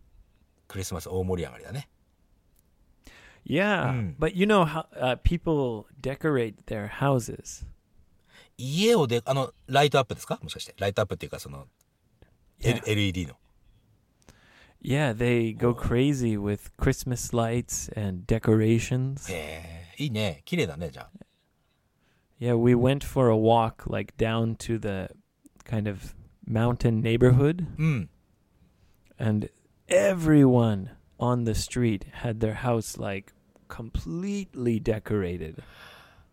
[0.67, 1.89] クリスマス大盛り上がりだね。
[3.45, 4.15] Yeah, Mm.
[4.19, 7.65] but you know how uh, people decorate their houses.
[8.55, 10.39] 家をで、あの、ライトアップですか？
[10.43, 10.75] もしかして。
[10.77, 11.67] ライトアップっていうか、その、
[12.59, 12.83] Yeah.
[12.85, 13.35] LED の。
[14.82, 19.30] Yeah, they go crazy with Christmas lights and decorations.
[19.32, 20.42] へえ、いいね。
[20.44, 21.10] 綺麗だね、じゃあ。
[22.40, 25.12] Yeah, we went for a walk like down to the
[25.64, 26.14] kind of
[26.46, 28.08] mountain neighborhood うん。
[29.18, 29.50] and
[29.88, 33.32] everyone on the street had their house like
[33.68, 35.62] completely decorated.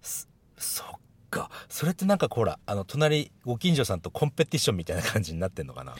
[0.01, 0.87] そっ
[1.31, 1.49] か。
[1.67, 5.95] それってなんかほら、あの、隣、ご近所さんとコンペティションみたいな感じになってんのかな。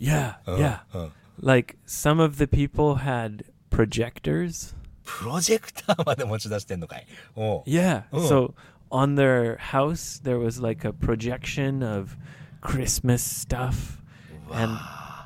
[0.00, 0.80] Yeah, うん yeah.
[0.94, 1.12] うん。
[1.40, 4.74] Like some of the people had projectors.
[5.04, 7.06] プロジェクターまで持ち出してんのかい。
[7.36, 8.04] おう Yeah.
[8.10, 8.20] Oh.
[8.26, 8.54] So
[8.90, 12.16] on their house, there was like a projection of
[12.62, 14.00] Christmas stuff
[14.52, 14.78] and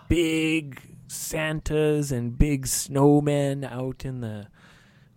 [0.09, 4.49] big Santas and big snowmen out in the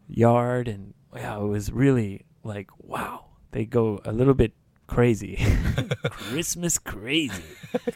[0.07, 0.67] yard.
[0.67, 3.25] And yeah, it was really like, wow.
[3.51, 4.53] They go a little bit
[4.87, 5.37] crazy.
[6.11, 7.41] Christmas crazy.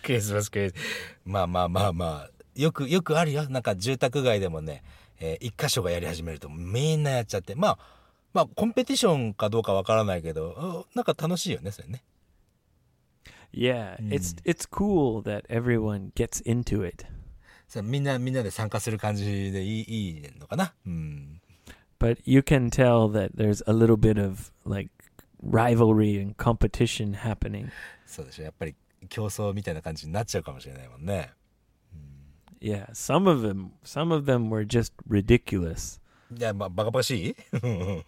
[0.02, 0.74] クリスマスクリス
[1.26, 2.30] まあまあまあまあ、
[2.61, 3.49] よく、よくあるよ。
[3.49, 4.83] なんか住宅街でもね、
[5.19, 7.55] えー一箇所がやり始めるとみんなやっちゃって。
[7.55, 7.79] まあ、
[8.33, 12.03] まあ、コンペティションかどうかわからないけど、あなんか楽しいよね、それね。
[13.53, 17.05] Yeah, it's it's cool that everyone gets into it.
[17.67, 20.73] さみんな、みんなで参加する感じでいい、いいのかな？
[20.87, 21.41] うん。
[21.99, 24.91] but you can tell that there's a little bit of like
[25.43, 27.69] rivalry and competition happening.
[28.07, 28.45] そうでしょ。
[28.45, 28.75] やっぱり
[29.09, 31.33] 競争みたいな感じになっちゃうかもしれないもんね。
[32.62, 36.00] Yeah, some of them some of them were just ridiculous.
[36.36, 37.36] いや、 まあ、バカバカしい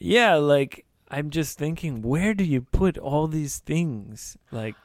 [0.00, 4.76] Yeah, like I'm just thinking where do you put all these things like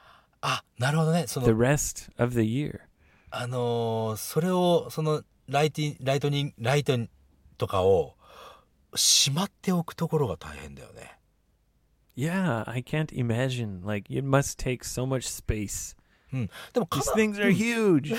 [0.41, 1.25] あ、なるほどね。
[1.27, 2.81] そ the の、 rest of the year?
[3.29, 6.97] あのーそれを、その、ライティン、ライトニン、ライト
[7.57, 8.15] とかを、
[8.95, 11.17] しまっておくところが大変だよね。
[12.17, 13.85] Yeah, I can't imagine.
[13.85, 15.94] Like it must take so much space.
[16.36, 16.50] うん。
[16.72, 18.16] でもカ These ナ、things are huge.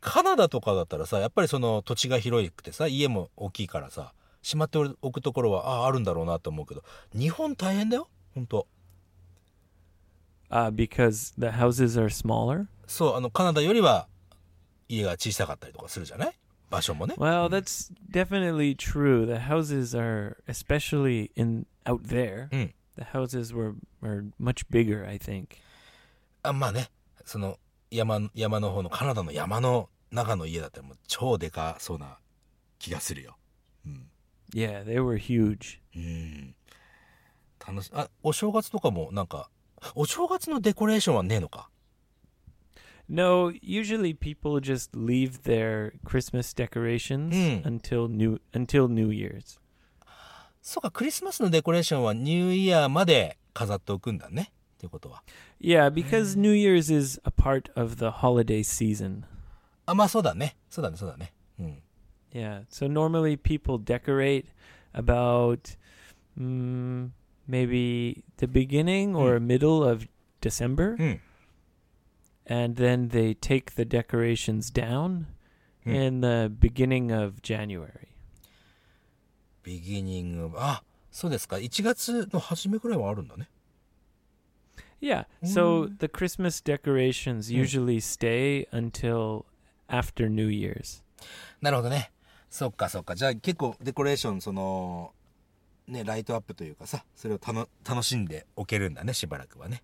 [0.00, 4.12] カナダとかだったらさ、やっぱりその土地が広くてさ、家も大きいからさ、
[4.42, 6.82] しまっておくところは、ああ、あるんだろうなと思うけど、
[7.14, 8.08] 日本大変だよ。
[8.34, 8.66] 本当
[10.50, 12.66] Uh, because the houses are smaller.
[12.86, 14.08] そう、あの、カナダよりは、
[14.88, 16.32] 家が小さかったりとかするじゃない
[16.70, 17.14] 場所もね。
[17.18, 19.26] Well, that's definitely true.
[19.26, 22.72] The houses are, especially in out there, Mm.
[22.96, 25.06] the houses were are much bigger.
[25.06, 25.58] I think.
[26.42, 26.88] あまあね、
[27.28, 27.58] その、
[27.90, 32.18] 山、山の方の、カナダの山の中の家だったらもう超でかそうな
[32.78, 33.36] 気がするよ。
[33.86, 34.10] うん。
[34.54, 35.78] Yeah, they were huge.
[35.94, 36.54] うん。
[37.66, 39.50] 楽し、あ、お正月とかもなんか、
[39.94, 41.70] お正月のデコレーションはねえのか
[43.08, 47.62] ？No, usually people just leave their Christmas decorations Mm.
[47.64, 49.58] until new until New Year's.
[50.60, 54.52] そうか、クリスマスのデコレーションはニューイヤーまで飾っておくんだね。
[54.77, 55.23] っていうことは。
[55.61, 59.23] Yeah, because New Year's is a part of the holiday season.
[59.85, 60.55] あ、まあそうだね。
[60.69, 61.33] そうだね、そうだね。
[61.59, 61.83] うん。
[62.33, 64.45] Yeah, so normally people decorate
[64.93, 65.77] about
[66.39, 67.09] mm,
[67.47, 70.07] maybe the beginning or middle of
[70.41, 71.21] December, うん。
[72.45, 75.25] and then they take the decorations down
[75.85, 75.91] Hmm.
[75.93, 78.07] in the beginning of January.
[79.63, 81.57] ビギニング、あ、そうですか。
[81.57, 83.49] 1月の初めくらいはあるんだね。
[85.01, 89.45] Yeah, so the Christmas decorations usually stay until
[89.89, 91.03] after New Year's.
[91.61, 92.11] なるほどね。
[92.49, 93.15] そっかそっか。
[93.15, 95.13] じゃあ結構デコレーション、その、
[95.87, 99.83] ね、ライトアップというかさ、それをたの楽しんでおけるんだね、しばらくはね。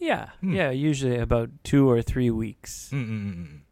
[0.00, 0.52] Yeah, Hmm.
[0.54, 2.94] yeah, usually about two or three weeks.
[2.94, 3.64] うんうんうんうん。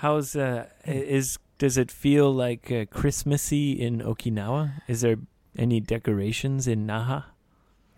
[0.00, 4.80] How's uh i- is does it feel like uh, Christmassy in Okinawa?
[4.88, 5.18] Is there
[5.56, 7.24] any decorations in Naha?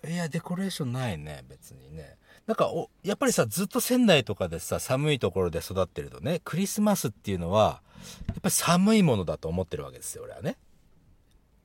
[0.08, 2.18] いや、デコレーションないね、別にね。
[2.48, 7.82] なんかお、やっぱりさ、ずっと仙台とかでさ、寒いところで育ってるとね、クリスマスっていうのは、
[8.28, 10.58] やっぱり寒いものだと思ってるわけですよ、俺はね。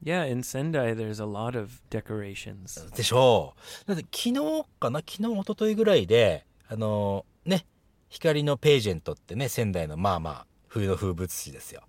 [0.02, 2.94] Yeah, in Sendai there's a lot of decorations.
[2.94, 3.54] でしょ
[3.86, 3.88] う。
[3.88, 5.00] だって昨日かな？
[5.00, 7.66] 昨日、一昨日ぐらいで、あのーね、
[8.10, 11.84] 光のページェントってね、仙台のまあまあ、冬の風物詩ですよ。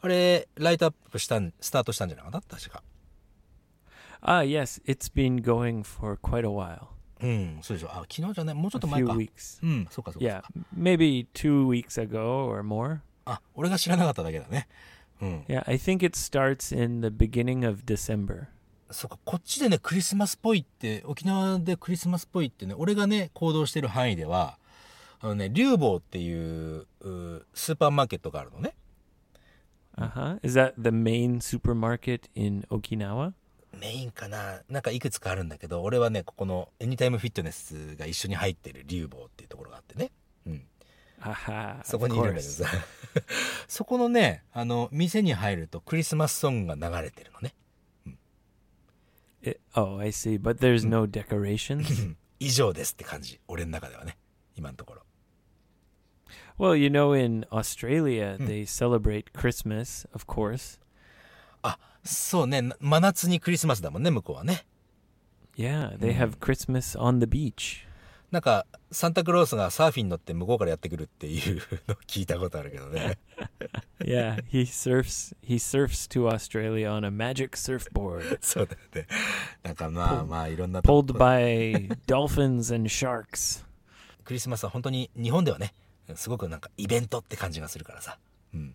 [0.00, 2.56] あれ、ライトアップしたん、スタートしたんじゃなかった？
[2.56, 2.82] 確か。
[4.26, 6.88] Ah, yes, it's been going for quite a while.
[7.20, 7.90] うん、そうでしょ。
[7.90, 9.12] あ、昨日じゃない、もうちょっ A と前 few か。
[9.14, 9.62] weeks.
[9.62, 10.26] うん、そうかそうか。
[10.26, 10.42] Yeah,
[10.76, 13.00] maybe 2 weeks ago or more.
[13.26, 14.66] あ、俺が知らなかっただけだね。
[15.20, 15.44] うん。
[15.48, 18.46] Yeah, I think it starts in the beginning of December.
[18.90, 24.58] そうか、こっちでね、クリスマスっぽいって、沖縄でクリスマスっぽいってね、俺がね、行動してる範囲では、
[25.20, 28.74] あのね、竜坊っていう、うスーパーマーケットがあるのね。
[29.96, 30.38] Uh-huh.
[30.42, 33.32] Is that the main supermarket in Okinawa?
[33.74, 40.10] メインかななんかいくつかあるんだけど、俺はね、ここのエニタイムフィットネスが一緒に入ってる竜坊っていうところがあってね。
[40.46, 40.66] うん。
[41.84, 42.66] そこにいるんだけど.さ。
[43.68, 47.54] そこのね、あの、店に入るとクリスマスソングが流れてるのね。
[49.42, 50.40] It, oh, I see.
[50.40, 52.16] But there's no decorations?
[52.40, 53.40] 以上ですって感じ。
[53.46, 54.16] 俺の中ではね。
[54.56, 55.04] 今のところ。
[56.58, 60.78] well, you know, in Australia, they celebrate Christmas, of course.
[61.62, 62.62] あ、そうね。
[62.62, 64.66] な真夏にクリスマスだもんね、向こうはね。
[65.56, 67.84] Yeah, they have Christmas on the beach.
[68.30, 73.18] なんか、サンタクロースがサーフィン乗って向こうからやってくるっていうのを聞いたことあるけどね。
[74.04, 75.34] Yeah, he surfs.
[75.42, 79.06] He surfs to Australia on a magic surfboard, そうだよね。
[79.62, 83.64] なんかまあまあいろんな pulled by dolphins and sharks.
[84.24, 85.72] クリスマスは本当に日本ではね、
[86.16, 88.18] すごくなんかイベントって感じがするからさ。
[88.52, 88.74] うん。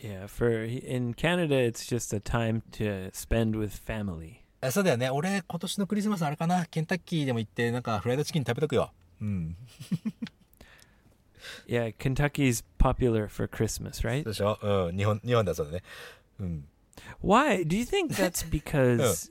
[0.00, 4.40] Yeah, for in Canada, it's just a time to spend with family.
[4.62, 5.10] あそうだよね。
[5.10, 6.66] 俺今年のクリスマスあれかな。
[6.66, 8.92] ケンタッキーでも行ってなんかフライドチキン食べとくよ。
[9.20, 9.56] うん。
[11.66, 14.24] Yeah, Kentucky's popular for Christmas, right?
[14.24, 14.96] でしょうん。
[14.96, 15.82] 日本、日本だそうだね。
[16.38, 16.64] うん。
[17.22, 17.66] Why?
[17.66, 19.30] Do you think that's because?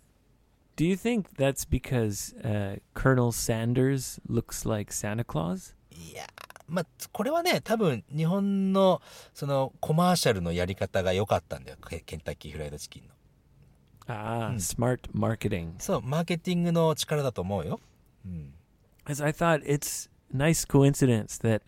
[0.76, 5.76] Do you think that's because uh, Colonel Sanders looks like Santa Claus?
[5.92, 6.26] いや
[6.67, 11.79] まあ、これはね、多分日本のそのコマーシャルのやり方が良かったんだよ。
[11.89, 13.15] ケケンタッキーフライドチキンの。
[14.07, 15.75] Ah, smart marketing.
[15.79, 17.81] そう、マーケティングの力だと思うよ。
[18.25, 18.55] うん。
[19.07, 21.63] As I thought, it's nice coincidence that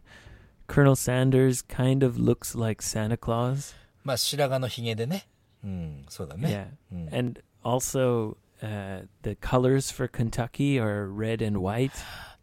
[0.69, 3.75] Colonel Sanders kind of looks like Santa Claus.
[4.05, 5.29] まあ、白髪のひげでね。
[5.65, 6.77] うん、そうだね。
[6.93, 11.91] Yeah, うん、and also uh, the colors for Kentucky are red and white.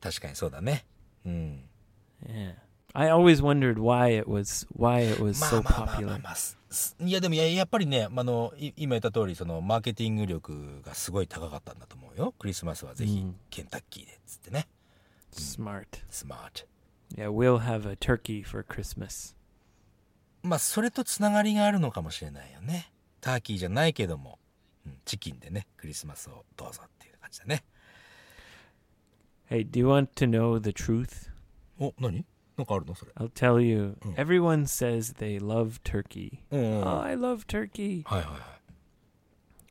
[0.01, 0.85] 確かにそうだね。
[1.25, 1.63] うん。
[2.25, 2.53] Yeah,
[2.93, 6.19] I always wondered why it was why it was まあ so popular.
[6.99, 12.33] いやでもややっぱりね、あのい今言った通りそのマーケティング力がすごい高かったんだと思うよ。
[12.39, 13.35] クリスマスはぜひうん。
[13.49, 14.67] ケンタッキーでっつってね、
[15.33, 15.85] Smart.
[16.09, 16.65] スマート
[17.15, 19.35] Yeah, we'll have a turkey for Christmas.
[20.41, 22.91] まあそれとつながりがあるのかもしれないよね。
[23.21, 24.39] ターキーじゃないけども、
[24.85, 27.63] うん、チキンでねクリスマスをどうぞっていう感じだね。
[29.49, 31.32] Hey, do you want to know the truth?
[31.82, 32.24] お何
[32.56, 33.96] なんかあるのそれ I'll tell you.
[34.00, 34.14] Mm.
[34.16, 36.40] Everyone says they love turkey.
[36.50, 38.02] うん、うん、 Oh, はい I love turkey.
[38.04, 38.38] はいは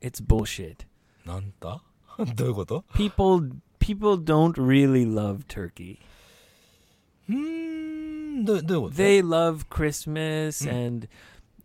[0.02, 0.86] い It's bullshit.
[1.26, 1.82] なんだ
[2.36, 6.00] どういうこと People people don't really love turkey.
[7.30, 7.36] うー
[8.42, 10.88] んどうどういうこと They love Christmas Mm.
[10.88, 11.08] and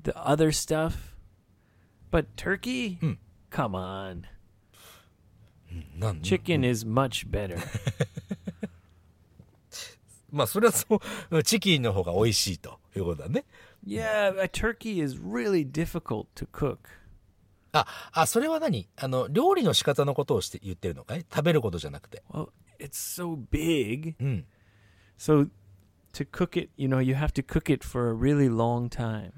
[0.03, 1.15] the other stuff.
[2.11, 2.99] But turkey?
[3.01, 3.17] Mm.
[3.51, 4.25] Come on.
[5.99, 7.57] なん Chicken is much better.
[10.32, 11.00] まあそれはそ
[11.32, 13.46] うチキンの方が美味しいということだね
[13.86, 16.78] yeah, a turkey is really difficult to cook.
[17.74, 22.24] あ、あ、それは何あの、料理の仕方のことをして言ってるのかい食べることじゃなくて。
[22.30, 24.16] Well, it's so big.
[24.20, 24.46] うん。
[25.18, 25.50] So
[26.14, 29.32] to cook it, you know, you have to cook it for a really long time.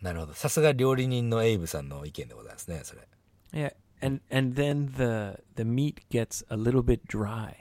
[0.00, 0.34] なるほど。
[0.34, 3.08] さすが料理人のエイブさんの意見でございますね、それ。
[3.52, 7.54] Yeah, and and then the the meat gets a little bit dry.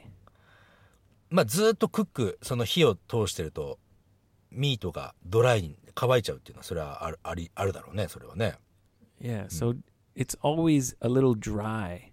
[1.30, 3.80] まあ、ずーっとクック、その火を通してると、
[4.52, 8.56] ミートがドライに乾いちゃうっていうのは、それはある、あり、あるだろうね、それはね。
[9.22, 9.76] Yeah, so
[10.16, 12.12] it's always a little dry.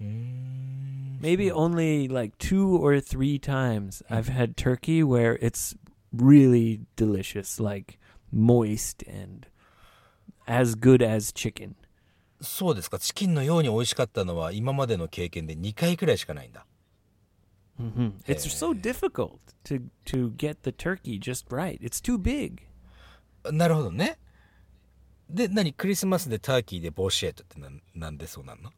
[0.00, 5.74] Maybe only like two or three times I've had turkey where it's
[6.12, 7.98] really delicious, like
[8.32, 9.46] moist and
[10.46, 11.74] as good as chicken.
[12.40, 12.98] そうですか。
[12.98, 16.66] チキンのように美味しかったのは、今までの経験で2回くらいしかないんだ。
[17.77, 21.79] hmm It's so difficult to to get the turkey just right.
[21.81, 22.63] It's too big.
[23.51, 24.17] なるほどね。
[25.29, 28.71] で、何クリスマスでターキーでボーシェットってなんなんでそうなんの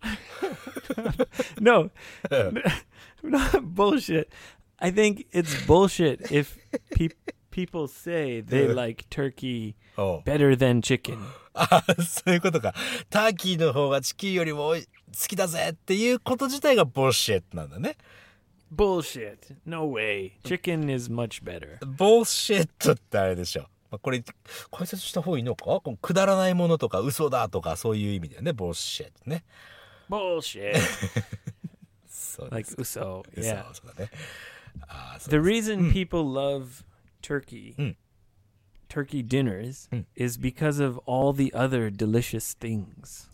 [1.61, 1.89] No,
[3.23, 4.27] not bullshit.
[4.79, 6.57] I think it's bullshit if
[6.91, 7.15] pe-
[7.51, 11.17] people say they like turkey おう better than chicken.
[11.53, 12.73] あそういうことか。
[13.09, 14.87] ターキーの方がチキンよりもおい好
[15.27, 17.95] きだぜっていうこと自体がボーシェットなんだね。
[18.74, 19.56] Bullshit.
[19.64, 20.32] No way.
[20.44, 21.78] Chicken is much better.
[21.86, 23.62] ボーシェットってあれでしょ。
[23.90, 24.22] まあ、これ、
[24.70, 28.52] 解説した方がいいのかこのくだらないものとか嘘だとかそういう意味だよね。
[28.52, 29.44] ボーシェットね。
[30.10, 30.74] Bullshit.
[32.08, 32.76] そうで like す。
[32.76, 33.22] uso.
[33.34, 33.64] 嘘 Yeah.
[33.72, 34.10] そうだね。
[34.86, 36.84] ああ、そう The です reason people love
[37.22, 37.96] turkey, Mm.
[38.88, 40.04] turkey dinners, Mm.
[40.16, 43.28] is because of all the other delicious things.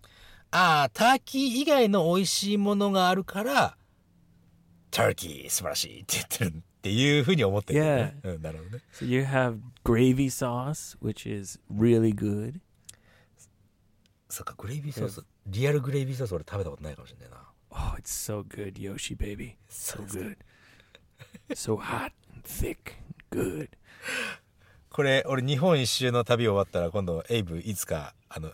[0.53, 3.77] ああ、ターキー以外の美味しいものがあるから、
[4.95, 8.17] ターキー素晴らしいって言ってるっていうふうに思ってるね。
[8.23, 8.83] うん、なるほどね。
[8.93, 12.61] So you have gravy sauce, which is really good.
[14.29, 17.39] そっか、グレイビーソース、リアルグレイビーソース俺食べたことないかもしれないな。
[17.71, 19.57] Oh, it's so good, Yoshi baby.
[19.69, 20.37] So good.
[21.55, 22.13] so hot
[22.45, 22.95] thick
[23.33, 23.71] good.
[24.91, 28.53] これ、俺日本一周の旅終わったら今度エイブいつか、あの、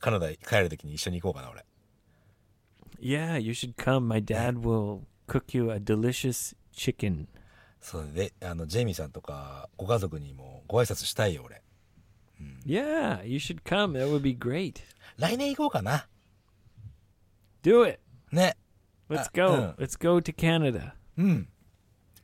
[0.00, 1.64] カナダ帰るときに一緒に行こうかな、俺。
[3.00, 4.00] Yeah, you should come.
[4.00, 7.27] My dad will cook you a delicious chicken.
[7.79, 11.61] そうで、あの、ジェイミーさんとか、ご家族にもご挨拶したいよ、俺。
[12.65, 13.93] Yeah, you should come.
[13.93, 14.81] That would be great.
[15.17, 16.07] 来年行こうかな。
[17.63, 17.99] Do it.
[18.31, 18.57] ね。
[19.09, 19.53] Let's Uh, go.
[19.53, 19.75] uh.
[19.77, 20.93] Let's go to Canada.
[21.17, 21.47] うん。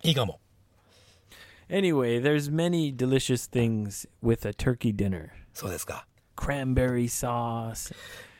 [0.03, 0.39] いいかも。
[1.69, 5.29] Anyway, there's many delicious things with a turkey dinner.
[5.53, 6.07] そうですか。
[6.35, 7.93] Cranberry sauce,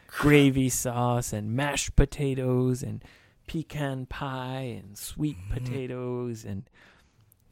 [0.08, 3.04] gravy sauce, and mashed potatoes, and
[3.52, 6.64] pecan pie, and sweet potatoes, and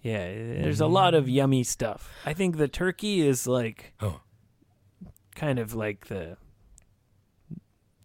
[0.02, 0.28] yeah,
[0.62, 2.12] there's a lot of yummy stuff.
[2.26, 4.16] I think the turkey is like うん。
[5.36, 6.38] kind of like the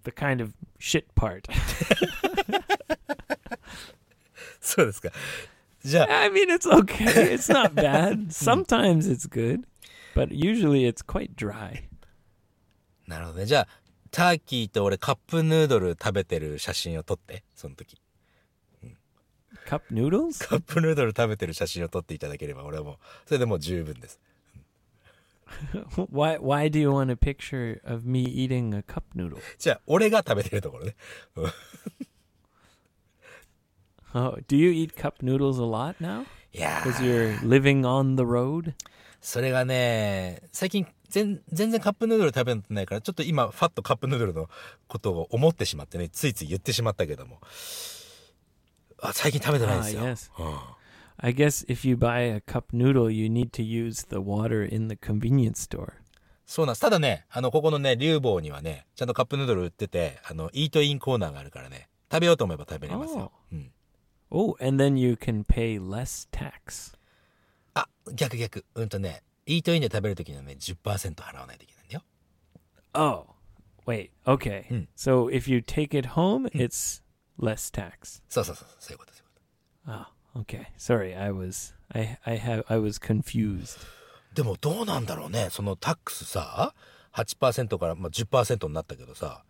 [0.05, 1.49] the kind of shit part.
[4.61, 5.11] そうですか。
[5.83, 7.33] じゃあ、 I mean, it's okay.
[7.33, 8.31] It's not bad.
[8.33, 9.65] Sometimes it's good,
[10.15, 11.85] but usually it's quite dry.
[13.07, 13.47] なるほどね。
[13.47, 13.69] じゃあ、
[14.16, 18.00] ターキーと俺カップヌードル食べてる写真を撮って、その時。
[19.68, 20.48] Cup noodles?
[20.48, 22.96] カップヌードル食べてる写真を撮っていただければ俺はもう、
[23.26, 24.22] それでもう十分です。
[26.14, 29.38] why why do you want a picture of me eating a cup noodle?
[29.60, 30.96] じゃあ、俺が食べてるところね。
[34.14, 36.26] Oh, do you eat cup noodles a lot now?
[36.54, 38.74] いや Because ー、you're living on the road?
[39.20, 44.50] それがね、最近全全然カップヌードル食べてないから、ちょっと今、ファッとカップヌードルの
[44.88, 47.40] ことを思ってしまってね、ついつい言ってしまったけども。
[49.02, 50.02] あ、最近食べてないんですよ。
[50.02, 50.32] Ah, yes.
[50.44, 50.76] うん
[51.18, 54.90] I guess if you buy a cup noodle, you need to use the water in
[54.90, 55.94] the convenience store.
[56.46, 56.82] そうなんです。
[56.82, 63.32] ただね、あの、ここのね、竜房にはね、ちゃんとカップヌードル売ってて、あの、イートインコーナーがあるからね、食べようと思えば食べれますよ。
[63.52, 63.72] うん。
[64.30, 66.96] Oh, and then you can pay less tax.
[67.74, 68.66] あ、逆逆。
[68.76, 72.04] うんとね、イートインで食べるときにはね、10%払わないといけないんだよ。
[72.94, 73.26] Oh,
[73.86, 74.10] wait.
[74.26, 74.68] Okay.
[74.68, 74.88] Hmm.
[74.96, 77.02] So if you take it home, it's
[77.40, 78.24] less tax.
[78.30, 80.68] そうそうそう、そういうこと、そういうこ Oh, okay.
[80.78, 83.80] Sorry, I was I I have I was confused.
[84.34, 84.42] と。
[84.42, 86.74] でもどうなんだろうね、そのタックスさ、
[87.14, 89.44] 8%から、まあ、10%になったけどさ、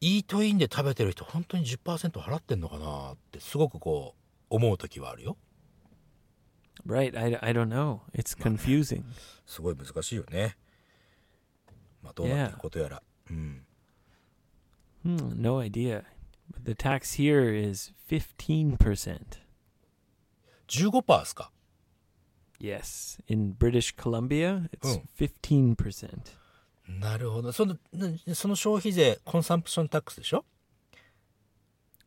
[0.00, 4.20] イートインで食べてる人、本当に10%払ってんのかなって、すごくこう、
[4.50, 5.36] 思うときはあるよ。
[6.85, 7.15] Right?
[7.17, 8.01] I, I don't know.
[8.13, 9.03] It's confusing.
[9.45, 10.57] すごい難しいよね。
[12.01, 13.03] まあ、どうなってることやら。
[13.29, 13.65] うん。
[15.05, 16.03] Hmm, no idea.
[16.51, 19.39] But the tax here is 15%.
[20.67, 21.51] 15%ですか
[22.59, 23.19] Yes.
[23.27, 25.03] In British Columbia, it's Oh.
[25.17, 26.37] 15%.
[26.99, 27.51] なるほど。
[27.51, 30.43] その、なその消費税、コンサンプションタックスでしょ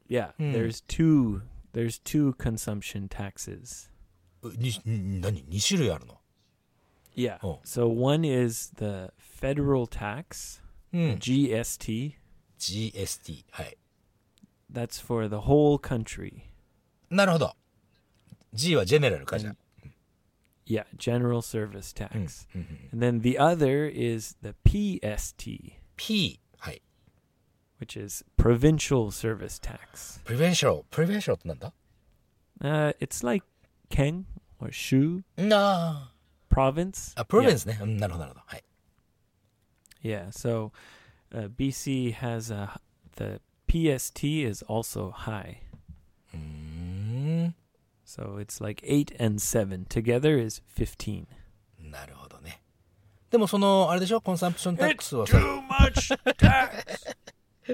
[0.09, 0.53] Yeah, Hmm.
[0.53, 1.43] there's two
[1.73, 3.89] there's two consumption taxes.
[4.44, 6.18] 何 ?2 種類あるの
[7.16, 7.40] Yeah.
[7.42, 7.60] Oh.
[7.64, 10.62] So one is the federal tax,
[10.94, 11.02] うん。
[11.16, 12.14] GST.
[12.60, 13.46] GST。
[13.50, 13.78] はい。
[14.72, 16.44] That's for the whole country.
[17.10, 17.56] なるほど。
[18.54, 19.56] G はジェネラルかじゃあ。
[20.68, 22.48] Yeah, general service うん tax.
[22.94, 26.40] And then the other is the PST, P。
[26.60, 26.82] はい。
[27.80, 30.22] which is provincial service tax.
[30.24, 30.84] プリベンション。
[30.92, 31.74] プリベンションってなんだ
[32.60, 33.46] Uh, it's like
[33.89, 34.25] Keng
[34.59, 36.13] or Shu な
[36.51, 37.13] province.
[37.17, 37.23] あ。
[37.23, 37.79] あ、プロベンスね。
[37.81, 38.45] うん、なるほど、なるほど。
[38.47, 38.65] はい。
[40.03, 40.29] Yeah.
[40.29, 40.73] So
[41.33, 42.81] uh, BC has a
[43.17, 45.57] the PST is also high.
[46.35, 46.39] うー
[47.49, 47.55] ん。
[48.05, 51.27] So it's like eight and seven together is fifteen.
[51.79, 52.63] なるほどね。
[53.31, 57.17] でもその、あれでしょコンサンプションタックスはさ、 much tax.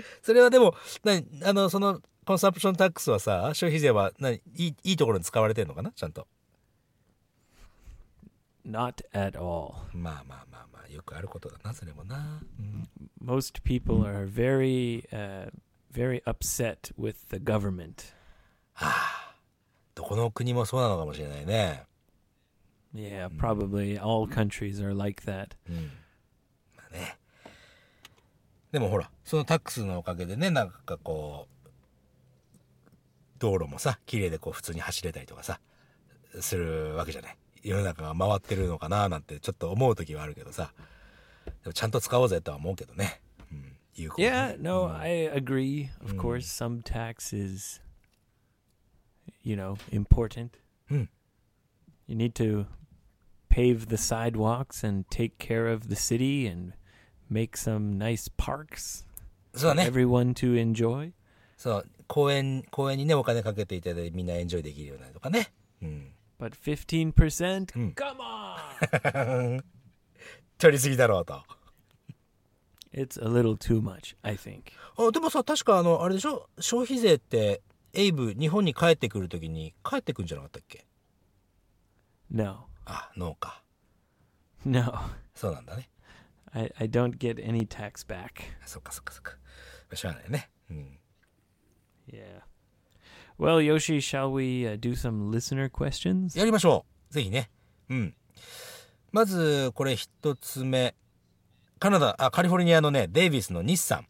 [0.22, 5.91] それはでも、なに、あの、その、 コンサンプションタックスはさ、消費税は、なに、いい、いいところに使われてるのかな？
[5.91, 6.27] ちゃんと。
[8.65, 9.73] Not at all.
[9.93, 12.41] まあまあまあまあ、よくあることだな、それもな。
[12.59, 12.89] うん、
[13.23, 15.51] Most people are very, uh,
[15.91, 18.13] very upset with the government.
[19.95, 21.83] どこの国もそうなのかもしれないね。
[22.95, 25.49] Yeah, probably all countries are like that.
[25.69, 25.91] うん。
[26.77, 27.17] まあね。
[28.71, 31.52] でもほら、そのタックスのおかげでね、なんかこう、
[33.43, 35.59] 道路もさ、綺麗でこう普通に走れたりとかさ、
[36.39, 37.37] するわけじゃない。
[37.61, 40.71] 世の中が回ってるのかななんてちょっと思う時はあるけどさ。
[41.45, 43.21] でもちゃんと使おうぜとは思うけどね。
[43.51, 43.77] うん。
[43.95, 45.89] 有効にね Yeah, no, うん I agree.
[46.01, 46.21] Of Mm.
[46.21, 47.81] course, some tax is,
[49.43, 50.51] you know, important.
[50.89, 51.09] Mm.
[52.07, 52.65] You need to
[53.49, 56.73] pave the sidewalks and take care of the city and
[57.29, 59.05] make some nice parks
[59.55, 60.07] そうだ for ね。
[60.07, 61.11] everyone to enjoy.
[61.63, 61.89] そう。
[62.07, 65.53] 公園、公園にね、お金かけていただいてみんなエンジョイできるようになるとかね。
[65.81, 66.11] うん。
[66.37, 67.13] But 15%?
[67.67, 67.93] Mm.
[67.93, 69.63] Come on!
[70.59, 71.41] 取りすぎだろうと。
[72.91, 74.73] it's a little too much, I think.
[74.97, 76.49] あでもさ確かあのあれでしょ？
[76.59, 77.61] 消費税って
[77.93, 80.85] エイブ日本に帰ってくるときに帰ってくんじゃなかったっけ
[82.29, 82.65] ？No.
[82.85, 83.63] あノーか
[84.65, 84.93] No.
[85.33, 85.89] そうなんだね
[86.51, 88.41] I, I don't get any tax back.
[88.65, 89.37] そっかそっかそっか
[89.95, 90.99] しょうがないねうん
[92.07, 92.41] Yeah.
[93.37, 96.37] Well, Yoshi, shall we uh, do some listener questions?
[96.37, 97.13] やりましょう。
[97.13, 97.49] ぜひね。
[97.89, 98.15] うん。
[99.11, 100.95] まず、これ一つ目。
[101.79, 104.05] カナダ、あ、カリフォルニアのね、デイビスの日産。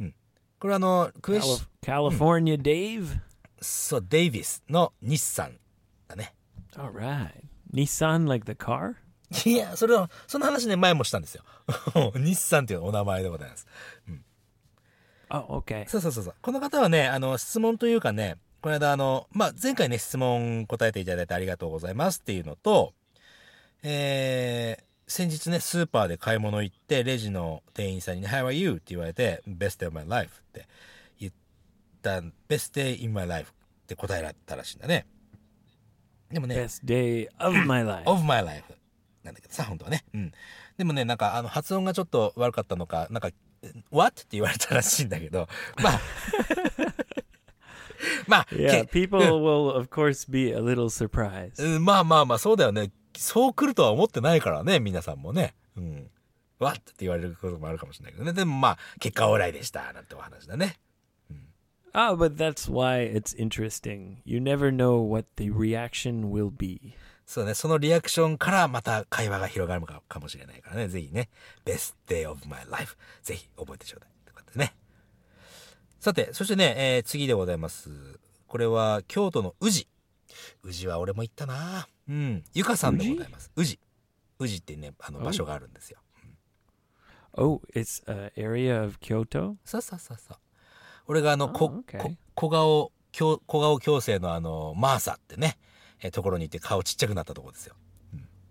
[0.00, 0.14] うん。
[0.58, 3.20] これあの、クエス Calif- California Dave?
[3.60, 5.58] そう、デイビスの日産
[6.06, 6.34] だね。
[6.76, 7.30] All right.
[7.72, 8.94] Nissan, like the car?
[9.44, 11.42] いや、それは、その話ね、前もしたんですよ。
[12.16, 13.66] 日産っていうお名前でございます。
[15.30, 15.88] Oh, okay.
[15.88, 16.34] そうそうそうそう。
[16.40, 22.92] この方はね、あの、質問というかね、この間あの、まあ、前回ね、質問答えていただいてありがとうございますっていうのと、
[23.82, 28.72] えー、先日ね、スーパーで買い物行って、レジの店員さんにね、How are you?
[28.72, 30.66] って言われて、Best day of my life って
[31.20, 31.32] 言っ
[32.02, 35.06] た、Best day in my life って答えられたらしいんだね。
[36.30, 38.08] でもね、Best day of my life.
[38.10, 38.64] of my life
[39.22, 40.04] なんだけどさ、本当はね。
[40.14, 40.32] うん。
[40.76, 43.30] でもね、なんかあの発音がちょっと悪かったのか、なんか、
[43.90, 44.08] what?
[44.08, 45.48] って言われたらしいんだけど、
[45.82, 46.00] まあ、
[48.26, 51.62] まあ、Yeah, け people will, of course, be a little surprised.
[51.62, 52.90] うんまあまあまあ、そうだよね。
[53.16, 55.54] そう来るとは思ってないからね、皆さんもね。
[55.76, 56.10] うん。
[56.60, 56.78] what?
[56.78, 58.32] って言われることもあるかもしれないけどね。
[58.32, 60.78] でもまあ、結果オーライでした、なんてお話だね。
[61.94, 64.18] Ah, but that's why it's interesting.
[64.24, 66.94] You never know what the reaction will be.
[67.28, 70.88] そうね、そのリアクションからまた会話が広がるかかもしれないからね。
[70.88, 71.28] ぜひね、
[71.66, 72.96] best day of my life。
[73.22, 74.10] ぜひ覚えてちょうだい。
[74.24, 74.74] ということでね。
[76.00, 77.90] さて、そしてね、えー次でございます。
[78.46, 79.88] これは京都の宇治。
[80.62, 82.44] 宇治は俺も行ったなうん。
[82.54, 83.52] ゆかさんでございます。
[83.56, 83.78] 宇治？
[84.38, 85.98] 宇治ってね、あのお場所があるんですよ。
[87.34, 89.56] Oh, it's an area of Kyoto?
[89.66, 90.38] そうそうそうそう。
[91.06, 95.58] 俺があの、あこ、OK こ小顔、小小顔矯正のあの、マーサってね、
[96.00, 97.74] えーところに行って顔ちっちゃくなったところですよ。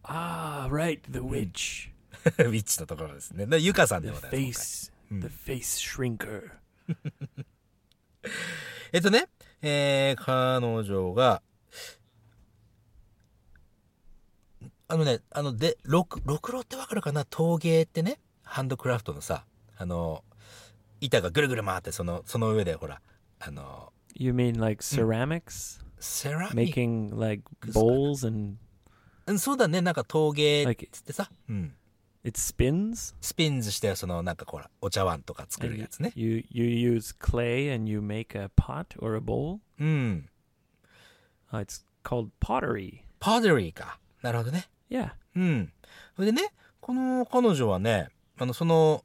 [0.04, 1.90] Ah, right, the witch.
[2.40, 3.46] ウィッチのところですね。
[3.46, 4.92] でゆかさんで The ございます。
[5.12, 6.52] face, the face shrinker.
[8.94, 9.28] えっとね、
[9.62, 11.42] えー、彼女が、
[14.88, 17.26] あのね、あの、で、ろく、ろくろってわかるかな？
[17.26, 19.46] 陶芸ってね、ハンドクラフトのさ、
[19.76, 20.24] あの、
[21.02, 23.02] 板がぐるぐる回って、その、その上でほら、
[23.40, 25.86] あの、You mean like ceramics?
[26.00, 28.58] セラミック Making like bowls and
[29.28, 31.74] うん、そうだね、なんか陶芸っつってさ、うん。
[32.24, 33.16] it spins?
[33.22, 36.14] スピンズして、その、なんかほら、お茶碗とか作 And るやつね。
[36.16, 39.60] you you use clay and you make a pot or a bowl?
[39.80, 40.30] うん。
[41.52, 43.02] Uh, it's called pottery.
[43.20, 44.00] パデリーか。
[44.22, 44.70] なるほどね。
[44.90, 45.12] Yeah.
[45.36, 45.72] うん。
[46.16, 49.04] それでね、この彼女はね、あの、その、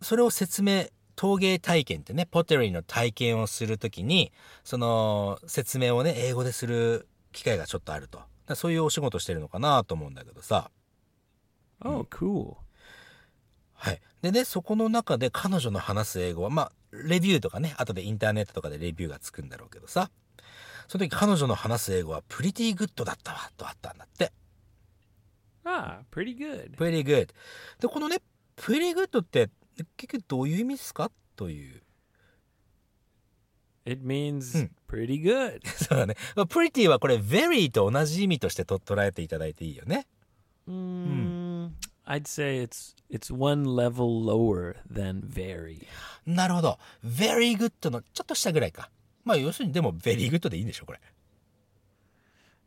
[0.00, 0.86] それを説明、
[1.22, 4.32] 陶芸体験ってね、ポテリーの体験をするときに、
[4.64, 8.22] その、説明をね、英語でする機会がちょっとあると。
[8.56, 10.72] そういうお仕事してるのかなと思うんだけどさ。
[11.80, 12.56] Oh, cool.
[13.74, 14.00] はい。
[14.20, 20.10] でね、そこの中で彼女の話す英語は、まあ、レビューとかね、後でインターネットとかでレビューがつくんだろうけどさ。
[20.88, 24.32] その時彼女の話す英語は、 pretty good だったわ、とあったんだって。
[25.64, 26.76] Ah, pretty good.
[26.76, 27.28] pretty good.
[27.78, 28.16] で、このね、
[28.56, 31.82] pretty good って結局どういう意味ですかという。
[33.84, 34.70] It means Hmm.
[34.88, 35.60] pretty good.
[35.68, 36.14] そうだね。
[36.36, 40.06] まあ pretty はこれ very と同じ意味としてと捉えていただいていいよね。
[40.68, 41.70] Mm,
[42.06, 45.84] I'd say it's it's one level lower than very.
[46.26, 46.78] なるほど。
[47.04, 48.90] very good のちょっと下ぐらいか。
[49.24, 51.00] まあ要するにでも very good でいいんでしょ、これ。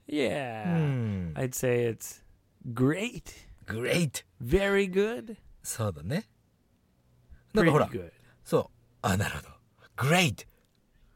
[0.07, 0.65] Yeah.
[0.75, 1.33] うん。
[1.35, 2.21] I'd say it's
[2.73, 3.23] great,
[3.65, 4.25] great.
[4.43, 6.25] very good, そうだね。
[7.55, 8.11] なんかほら、good.
[8.43, 8.65] そう。
[9.01, 9.49] あ、なるほど。
[9.97, 10.45] great,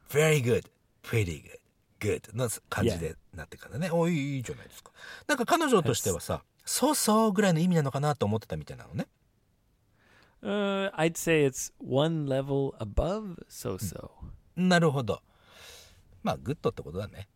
[0.09, 0.65] very good,
[1.03, 1.59] pretty good,
[1.99, 3.89] good の感じでなってからね。
[3.91, 4.91] おいいいいじゃないですか。
[5.27, 9.07] なんか彼女としてはさ、そうそうぐらいの意味なのかなと思ってたみたいなのね。
[10.41, 14.11] Uh, I'd say it's one level above so-so.
[14.55, 15.21] なるほど。
[16.23, 17.27] まあ、 good ってことだね。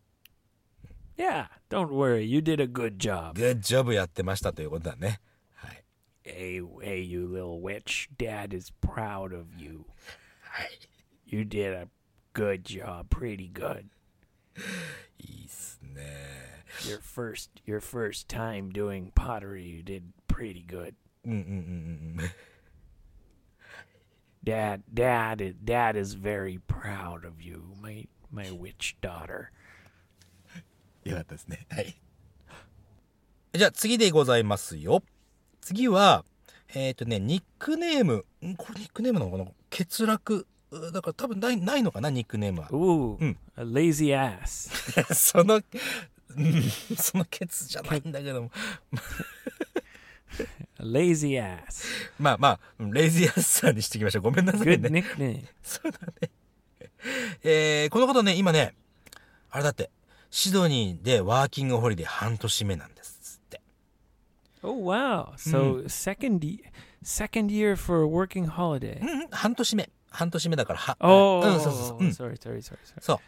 [1.18, 2.22] Yeah, don't worry.
[2.22, 3.34] You did a good job.
[3.34, 5.20] good job やってましたということだね。
[6.33, 6.61] はい。
[6.61, 8.09] Hey, hey, you little witch.
[8.19, 9.87] Dad is proud of you.
[10.43, 10.79] はい。
[11.27, 11.89] You did a
[12.35, 13.09] good job.
[13.09, 13.85] Pretty good.
[15.19, 16.65] いいっすね。
[16.87, 20.95] Your first your first time doing pottery, you did pretty good.
[21.25, 21.43] うんうんうんう
[22.17, 22.31] んうん。
[24.45, 29.49] Dad, dad, is- dad is very proud of you, my my witch daughter.
[31.05, 31.67] よかったですね。
[31.71, 31.97] はい。
[33.55, 35.03] じゃあ次でございますよ。
[35.64, 36.26] 次は、
[36.76, 38.26] えっ、とね、ニックネーム。
[38.46, 38.56] ん？
[38.58, 39.46] これニックネームなのかな？
[39.70, 40.46] 欠落。
[40.72, 42.68] うだから多分ないないのかな、ニックネームは。
[42.68, 43.38] Hmm.
[43.56, 44.70] a lazy ass.
[45.14, 45.64] その、うん
[46.98, 48.52] そのケツじゃないんだけども。
[50.80, 51.86] Lazy ass.
[52.20, 54.24] まあまあ、うんレイジーアッサーにしてきましょう。
[54.24, 55.04] ごめんなさいね。
[55.62, 56.30] そうだね。
[57.44, 58.76] えー、この方ね、今ね、
[59.50, 59.92] あれだって、
[60.30, 62.93] シドニーでワーキングホリデー半年目なん。
[64.64, 65.34] Oh wow!
[65.36, 66.60] So second y-
[67.04, 69.00] second year for a working holiday.
[69.32, 69.90] 半年目。
[70.10, 71.98] 半年目だから、は、Oh, うん、そうそうそう。
[72.00, 73.02] うん sorry, sorry, sorry, sorry.
[73.02, 73.20] そう。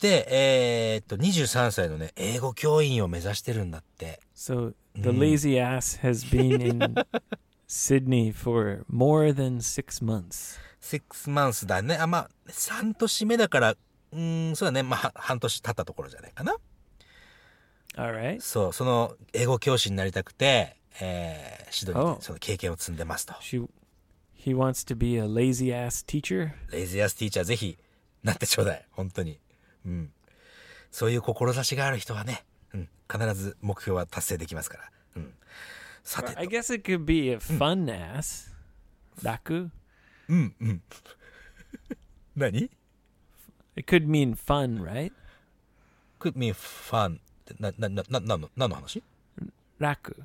[0.00, 4.20] で、えーっと、23歳のね、英語教員を目指してるんだって。
[4.36, 5.18] So the Mm.
[5.18, 6.94] lazy ass has been in
[7.68, 10.58] Sydney for more than six months.
[10.80, 11.96] 6 months だね。
[11.96, 12.30] あ、まあ、
[12.68, 14.82] 半年目だから、うーん、そうだね。
[14.82, 16.54] まあ、は半年経ったところじゃないかな。
[17.96, 18.40] All right.
[18.40, 22.16] そう、その、英語教師になりたくて、えー、シドニー Oh.
[22.16, 23.34] でその経験を積んでますと。
[23.34, 23.66] She,
[24.36, 26.52] he wants to be a lazy ass teacher.
[26.72, 27.78] レイズヤスティーチャーぜひ、
[28.22, 28.86] なってちょうだい。
[28.90, 29.38] 本当に。
[29.84, 30.12] うん。
[30.90, 32.88] そういう志がある人はね、うん。
[33.10, 34.90] 必ず目標は達成できますから。
[35.16, 35.34] うん。
[36.02, 36.56] さて I と。
[36.56, 38.50] guess it could be a fun ass.
[39.22, 39.70] Raku.
[40.28, 40.82] うん、うん。
[42.36, 42.70] 何
[43.76, 45.12] It could mean fun, right?
[46.18, 47.18] could mean fun
[47.58, 48.20] な、な、な、な、
[48.56, 49.02] 何の話
[49.78, 50.24] Raku.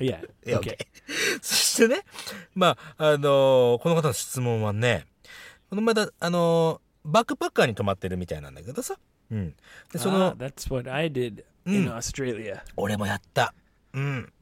[0.00, 0.76] いや Okay.
[1.42, 2.02] そしてね、
[2.54, 5.06] まあ、あのーこの方の質問はね、
[5.70, 8.98] この間、あのーバックパッカーに泊まってるみたいなんだけどさ。
[9.30, 9.54] うん。
[9.92, 11.94] で、その、Ah, that's what I did in Mm.
[11.96, 12.60] Australia.
[12.76, 13.54] 俺もやった。
[13.94, 14.32] うん。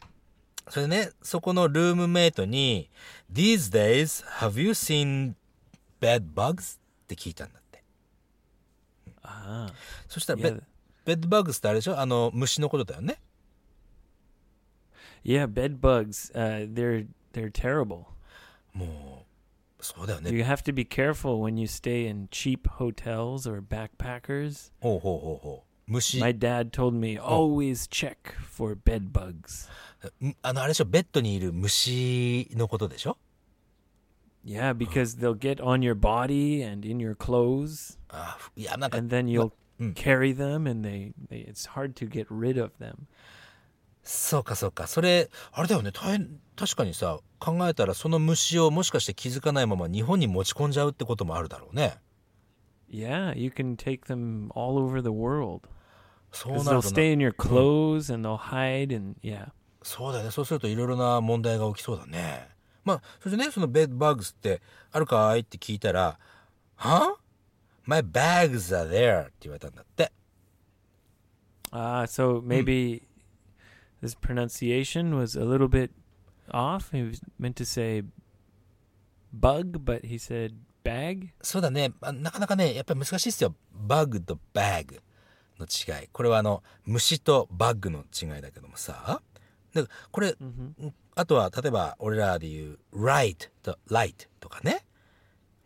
[0.68, 2.90] それね、そこのルームメイトに、
[3.32, 5.34] These days, have you seen
[6.00, 6.76] bed bugs?
[6.78, 7.84] って聞いたんだって。
[9.22, 9.72] Ah.
[10.08, 10.62] そしたら、Yeah.
[11.04, 12.00] ベッドバグスってあれでしょ？
[12.00, 13.18] あの、虫のことだよね。
[15.25, 16.31] Yeah, bed bugs.
[16.33, 18.05] Uh, they're they're terrible.
[18.73, 19.25] も
[19.79, 20.31] う、そうだよね。
[20.31, 24.71] You have to be careful when you stay in cheap hotels or backpackers.
[24.81, 25.91] ほうほうほうほう。
[25.91, 29.69] 虫、 My dad told me always check for bed bugs.
[30.23, 33.17] んあの、あれでしょベッドにいる虫のことでしょ
[34.43, 39.51] Yeah, because they'll get on your body and in your clothes, あいや、なんか、 and then you'll
[39.79, 39.93] mm.
[39.93, 43.07] carry them, and they, they it's hard to get rid of them.
[44.06, 44.86] そうかそうか。
[44.86, 45.90] それ、あれだよね。
[45.90, 51.98] 大変、確かにさ、考えたらその虫をもしかして気づかないまま日本に持ち込んじゃうってこともあるだろうね。
[52.88, 55.68] Yeah, you can take them all over the world
[56.30, 59.48] そうなる they'll とな stay in your clothes and they'll hide, and yeah.
[59.82, 60.30] そうだよね。
[60.30, 62.48] そうするといろいろな問題が起きそうだね。
[62.84, 66.20] まあ、そしてね、そのベッドバグスってあるかいって聞いたら、
[66.76, 67.16] は
[67.82, 70.12] ?My bags are there って言われたんだって。
[71.72, 73.02] Ah, so maybe
[74.06, 75.90] his pronunciation was a little bit
[76.52, 76.92] off.
[76.92, 78.02] He was meant to say
[79.32, 80.54] bug, but he said
[80.84, 81.30] bag.
[81.42, 81.92] そうだね。
[82.00, 83.54] あなかなかね、やっぱり難しいですよ。
[83.72, 85.00] バグとバグ
[85.58, 86.08] の違い。
[86.12, 89.20] これはあの、虫とバッグの違いだけどもさ。
[89.74, 90.34] でこれ、
[91.14, 94.86] あとは、例えば、俺らで言う、right と light とかね。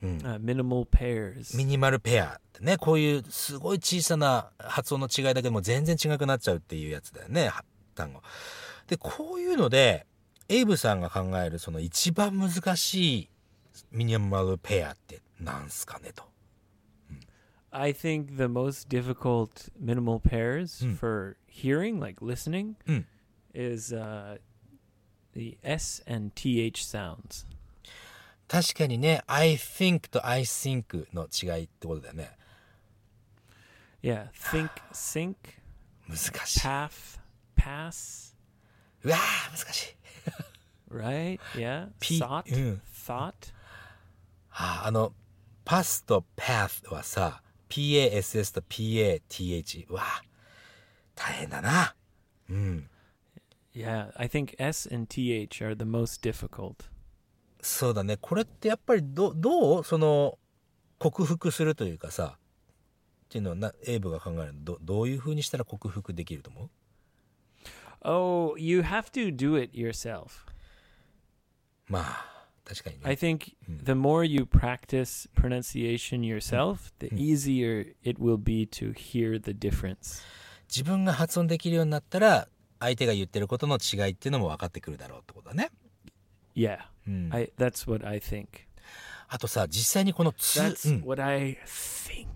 [0.03, 1.55] Uh, minimal pairs.
[1.57, 7.65] ミニマルペアってね、こういうすごい小さな発音の違いだけでも全然違くなっちゃうっていうやつだよね、は
[8.01, 8.23] 単語。
[8.87, 10.07] で、こういうので、
[10.49, 13.31] エイブさんが考えるその一番難しい
[13.93, 16.25] ミニマルペアってなんすかねと。
[17.73, 20.97] I think the most difficult minimal pairs Mm.
[20.97, 23.05] for hearing, like listening, Mm.
[23.55, 24.39] is uh,
[25.35, 27.47] the S and TH sounds.
[28.49, 32.37] 確かにね、I think と I think の違いってことだよね。
[34.03, 35.37] Yeah, think, sync,
[36.09, 36.61] 難しい。
[36.61, 37.20] path,
[37.61, 38.35] pass,
[39.05, 40.01] うわー、難しい。
[40.91, 41.39] right?
[41.55, 42.81] Yeah, P- thought, mm.
[43.07, 43.53] thought?
[44.53, 45.13] あーあの、
[45.65, 49.87] パスと path はさ、PASS と PATH。
[49.89, 50.07] うわー、
[51.15, 51.95] 大変だな。
[52.49, 52.89] うん。
[53.75, 56.75] Yeah, I think S and TH are the most difficult.
[57.63, 58.17] そうだね。
[58.17, 60.39] これってやっぱりど、どうその、
[60.99, 66.71] 克服するというかさ、っていうのはな、エイブが考えるのど、どういう風にしたら克服できると思う
[68.03, 70.47] Oh, you have to do it yourself.
[71.89, 72.25] まあ、
[72.65, 73.03] 確かにね。
[73.05, 79.51] I think the more you practice pronunciation yourself, the easier it will be to hear the
[79.53, 80.23] difference.
[80.69, 82.49] 自分が発音できるようになったら、
[82.79, 85.71] 相手が言ってることの違いっていうのも分かってくるだろうってことだね。
[86.55, 87.29] Yeah, うん。
[87.33, 88.47] I that's what I think.
[89.29, 92.27] あとさ、実際にこのつ、That's うん、what I think.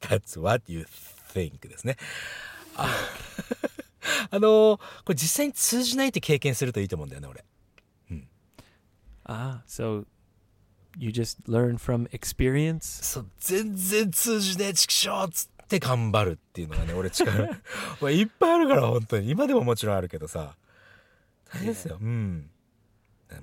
[0.00, 1.96] That's what you think ですね。
[2.76, 2.88] あ
[4.32, 7.44] のーこれ実際に通じないって経験するといいと思うんだよね、俺。
[9.30, 10.06] Ah, so
[10.98, 12.80] you just learn from experience?
[13.04, 17.30] そう、全然通じねえ、畜生っつって頑張るっていうのがね、俺力。
[18.00, 19.28] まあいっぱいあるから、本当に。
[19.30, 20.56] 今でももちろんあるけどさ。
[21.52, 21.98] 大変ですよ。
[22.00, 22.50] うん。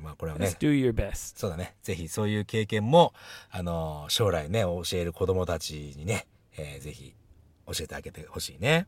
[0.02, 1.38] まあこれはね Just、do your best.
[1.40, 1.76] そうだね。
[1.84, 3.14] ぜひそういう経験も、
[3.52, 6.26] あのー将来ね、教える子供たちにね、
[6.58, 7.14] えーぜひ
[7.68, 8.88] 教えてあげてほしいね。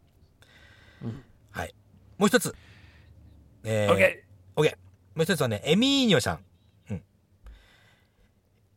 [1.52, 1.74] はい。
[2.18, 2.56] もう一つ。
[3.64, 4.24] えー Okay.
[4.56, 4.72] OK。
[5.16, 6.40] もう一つはね、エミーニョさん。
[6.92, 7.04] うん。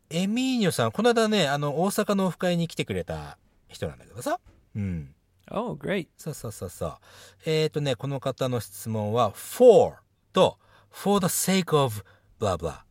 [0.09, 3.37] エミーニョさん、この間ね、あの、大阪のオフ会に来てくれた
[3.67, 4.39] 人なんだけどさ。
[4.75, 5.13] うん。
[5.49, 6.07] Oh, great.
[6.17, 6.97] そうそうそうそう。
[7.45, 9.97] えっ、ー、とね、この方の質問は、for
[10.33, 10.57] と
[10.89, 12.03] for the sake of
[12.39, 12.81] blah blah。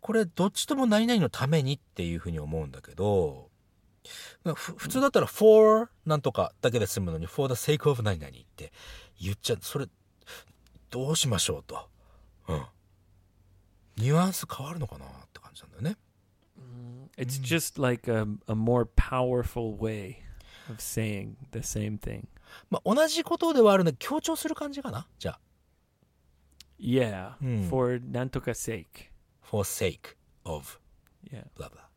[0.00, 3.49] これ、どっちとも何々のためにっていうふうに思うんだけど、ふ
[4.54, 8.72] 普通だったら for なんとかだけで済むのに for the sake of 何々って
[9.20, 9.58] 言っちゃう。
[9.60, 9.86] それ、
[10.90, 11.88] どうしましょうと。
[12.48, 12.64] うん。
[13.96, 15.96] ニュアンス変わるのかなって感じなんだよね。
[17.16, 20.16] It's just like a, a more powerful way
[20.70, 22.26] of saying the same thing.
[22.70, 25.40] まあ、同じことではあるんだけど、強調する感じかなじゃあ、
[26.78, 27.68] Yeah, Hmm.
[27.68, 29.10] for nantoka sake.
[29.42, 30.78] for sake of
[31.30, 31.44] Yeah.
[31.54, 31.89] blah blah.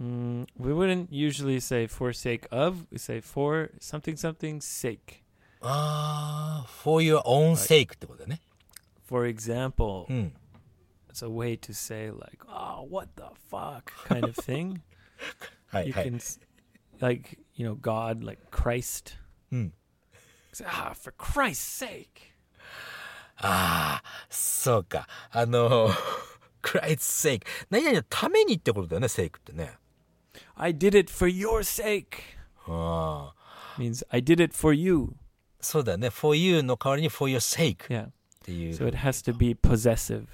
[0.00, 2.86] Mm, we wouldn't usually say for sake of.
[2.90, 5.22] We say for something something sake.
[5.60, 8.40] ああ、for your own sake ってことだよね。
[9.06, 10.32] For example, うん。
[11.12, 14.80] it's a way to say like, "Oh, what the fuck," kind of thing.
[15.66, 16.40] はい you はい can, s-
[17.00, 19.16] like, you know, God, like Christ.
[19.52, 19.72] うん。
[20.52, 22.06] Say, ah, for Christ's sake.
[23.36, 25.06] ああ、そうか。
[25.30, 25.90] あの、
[26.62, 26.98] Christ's
[27.40, 27.46] sake。
[27.70, 29.78] 何々のためにってことだよね、sake ってね。
[30.56, 32.04] I did it for your sake.
[32.66, 33.34] あ
[33.76, 35.14] あ、 Means I did it for you.
[35.60, 36.08] そうだよね。
[36.10, 38.08] for you の代わりに for your sake っ Yeah.
[38.44, 38.74] ていう。
[38.74, 40.26] So it has to be possessive.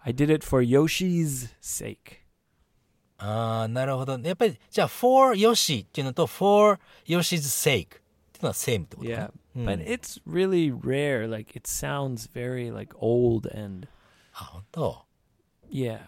[0.00, 2.18] I did it for Yoshi's sake.
[3.18, 4.18] ああ、なるほど。
[4.18, 7.88] やっぱり、じゃあ for Yoshi っていうのと for Yoshi's sake っ
[8.32, 9.64] ていうのは same ってことか Yeah.
[9.64, 9.72] な。
[9.72, 11.28] But it's really rare.
[11.28, 13.88] Like it sounds very like old and
[14.32, 15.04] あ、本当。
[15.70, 16.00] yeah.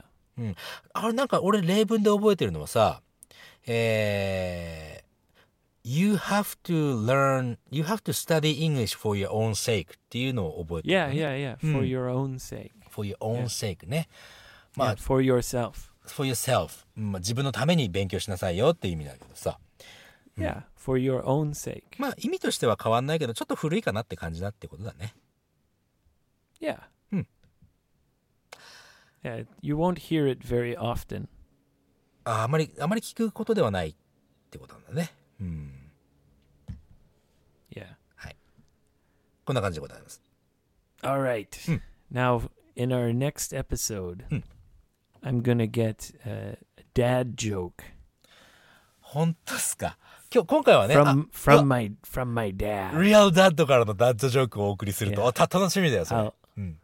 [0.94, 3.02] あれなんか俺例文で覚えてるのはさ、
[3.67, 5.05] えー、
[5.83, 11.57] You have to learn, you have to study English for your own sake っていうのを覚えてる、Yeah, yeah, yeah.
[11.57, 11.87] For Hmm.
[11.87, 12.71] your own sake.
[12.89, 14.07] for your own sake ね。
[14.75, 15.91] まあ、for yourself.
[16.07, 19.59] for yourself、うんまあ、自分のために勉強しなさいよっていう意味だけどさ。
[20.37, 21.83] Yeah, for your own sake.
[21.97, 25.13] まあ意味としては変わんないけど、ちょっと古いかなって感じだってことだね。
[26.59, 26.79] Yeah.
[27.11, 27.25] Hmm.
[29.23, 31.27] Yeah, you won't hear it very often.
[32.25, 33.95] ああまり、あまり聞くことではないっ
[34.49, 35.11] てことなんだね。
[35.39, 35.71] うん。
[37.71, 37.95] Yeah.
[39.45, 40.21] こんな感じでございます。
[41.03, 41.47] All right.
[41.65, 41.79] Hmm.
[42.11, 44.41] Now, in our next episode, Hmm.
[45.21, 46.57] I'm going to get a
[46.95, 47.83] dad joke
[49.01, 49.97] 本当っすか。
[50.33, 52.99] 今日、今回はね、from あ from my from my dad.
[53.01, 55.27] リアルダッドからのダッドジョークをお送りすると、Yeah.
[55.27, 56.33] あた楽しみだよ、それ I'll,。
[56.57, 56.79] うん。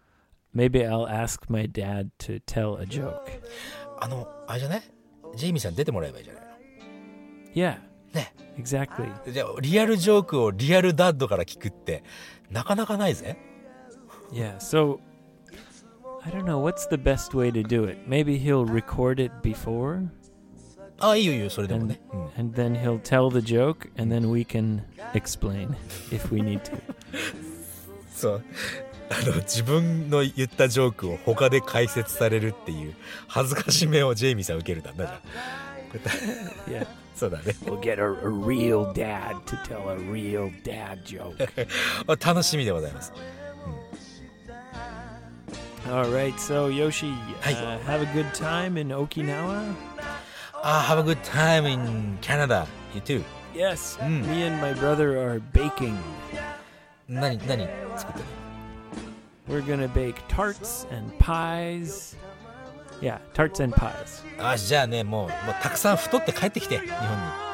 [0.56, 3.22] maybe I'll ask my dad to tell a joke.
[4.00, 4.84] あの、あれじゃない
[5.37, 6.43] ジェイミーさん出てもらえばいいじゃない
[7.55, 7.79] Yeah,
[8.13, 8.35] ね。
[8.59, 9.33] exactly.
[9.33, 12.03] じゃあ、リアルジョークをリアルダッドから聞くって、
[12.51, 13.39] なかなかないぜ。
[14.33, 14.99] Yeah, so
[16.23, 17.99] I don't know what's the best way to do it.
[18.07, 20.09] Maybe he'll record it before
[20.99, 22.01] あ、いいよいいよ、それでも and ね。
[22.13, 22.21] うん。
[22.41, 24.83] and then he'll tell the joke and then we can
[25.13, 25.75] explain
[26.11, 26.79] if we need to.
[28.15, 28.43] そう。
[29.12, 32.96] あの、自分の言ったジョークを他で解説されるっていう、
[33.28, 35.10] 恥ずかしめをジェイミーさん受けるんだ、じゃあ。
[35.92, 36.88] こうやって Yeah.
[37.16, 37.56] そうだね。
[37.66, 41.36] We'll get a, a real dad to tell a real dad joke.
[42.08, 43.12] あ楽しみでございます。
[45.88, 47.54] All right, so Yoshi, Hi.
[47.54, 49.74] uh, have a good time in Okinawa.
[50.64, 52.66] あ、have a good time in Canada.
[52.94, 53.24] You too.
[53.54, 54.26] Yes, Mm.
[54.28, 55.98] me and my brother are baking.
[57.10, 58.26] 何、何作ってる
[59.49, 62.17] We're gonna bake tarts and pies.
[63.01, 64.25] Yeah, tarts and pies.
[64.39, 67.47] のあ、じゃあね、もう、もうたくさん太って帰ってきて、日本に。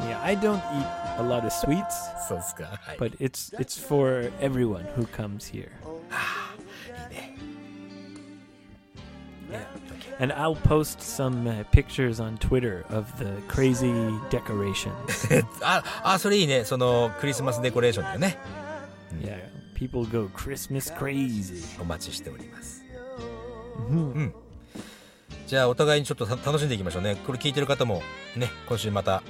[0.00, 0.86] Yeah, I don't eat
[1.18, 1.84] a lot of sweets,
[2.28, 2.64] そうですか。
[2.80, 2.98] はい。
[2.98, 5.70] but it's it's for everyone who comes here.
[6.96, 7.36] いいね。
[9.50, 9.66] Yeah.
[10.20, 13.92] And I'll post some uh, pictures on Twitter of the crazy
[14.30, 15.44] decorations.
[15.62, 16.64] あ、あ、それいいね。
[16.64, 18.38] その、クリスマスデコレーションだよね。
[19.83, 21.81] people go Christmas crazy.
[21.81, 22.85] お待ちしております、
[25.45, 27.17] じゃあお互いにちょっと楽しんでいきましょうね。
[27.27, 28.01] これ聞いてる方も
[28.37, 29.21] ね今週またやっ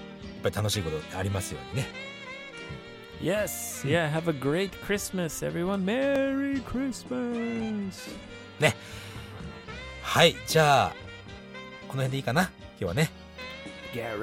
[0.43, 1.87] ぱり楽しいことありますようにね。
[8.59, 8.75] ね。
[10.03, 10.91] はいじゃあ
[11.87, 12.43] この辺でいいかな？
[12.43, 13.09] 今日はね。
[13.93, 14.13] Get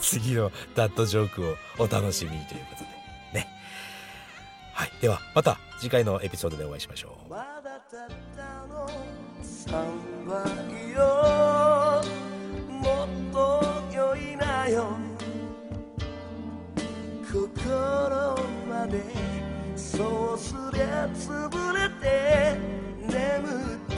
[0.00, 2.99] 次のダッドジョークをお楽しみということで。
[4.80, 4.92] はい。
[5.02, 7.30] では、また次回のエピソードでお会いしましょう。
[7.30, 8.88] まだたったの
[9.42, 9.70] 3
[10.26, 12.02] 倍よ
[12.66, 13.62] もっと
[13.94, 14.96] 良いなよ
[17.30, 18.38] 心
[18.70, 19.02] まで
[19.76, 22.56] そうすりゃ潰れて
[23.06, 23.89] 眠って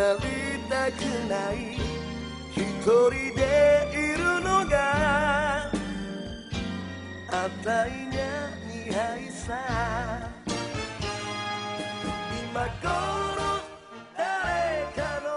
[0.00, 0.18] なり
[0.66, 1.76] たくない。
[2.56, 3.44] 一人で
[3.92, 5.70] いるのが
[7.28, 8.16] あたいが
[8.66, 9.60] 似合いさ。
[12.50, 12.88] 今頃
[14.16, 15.28] 誰かの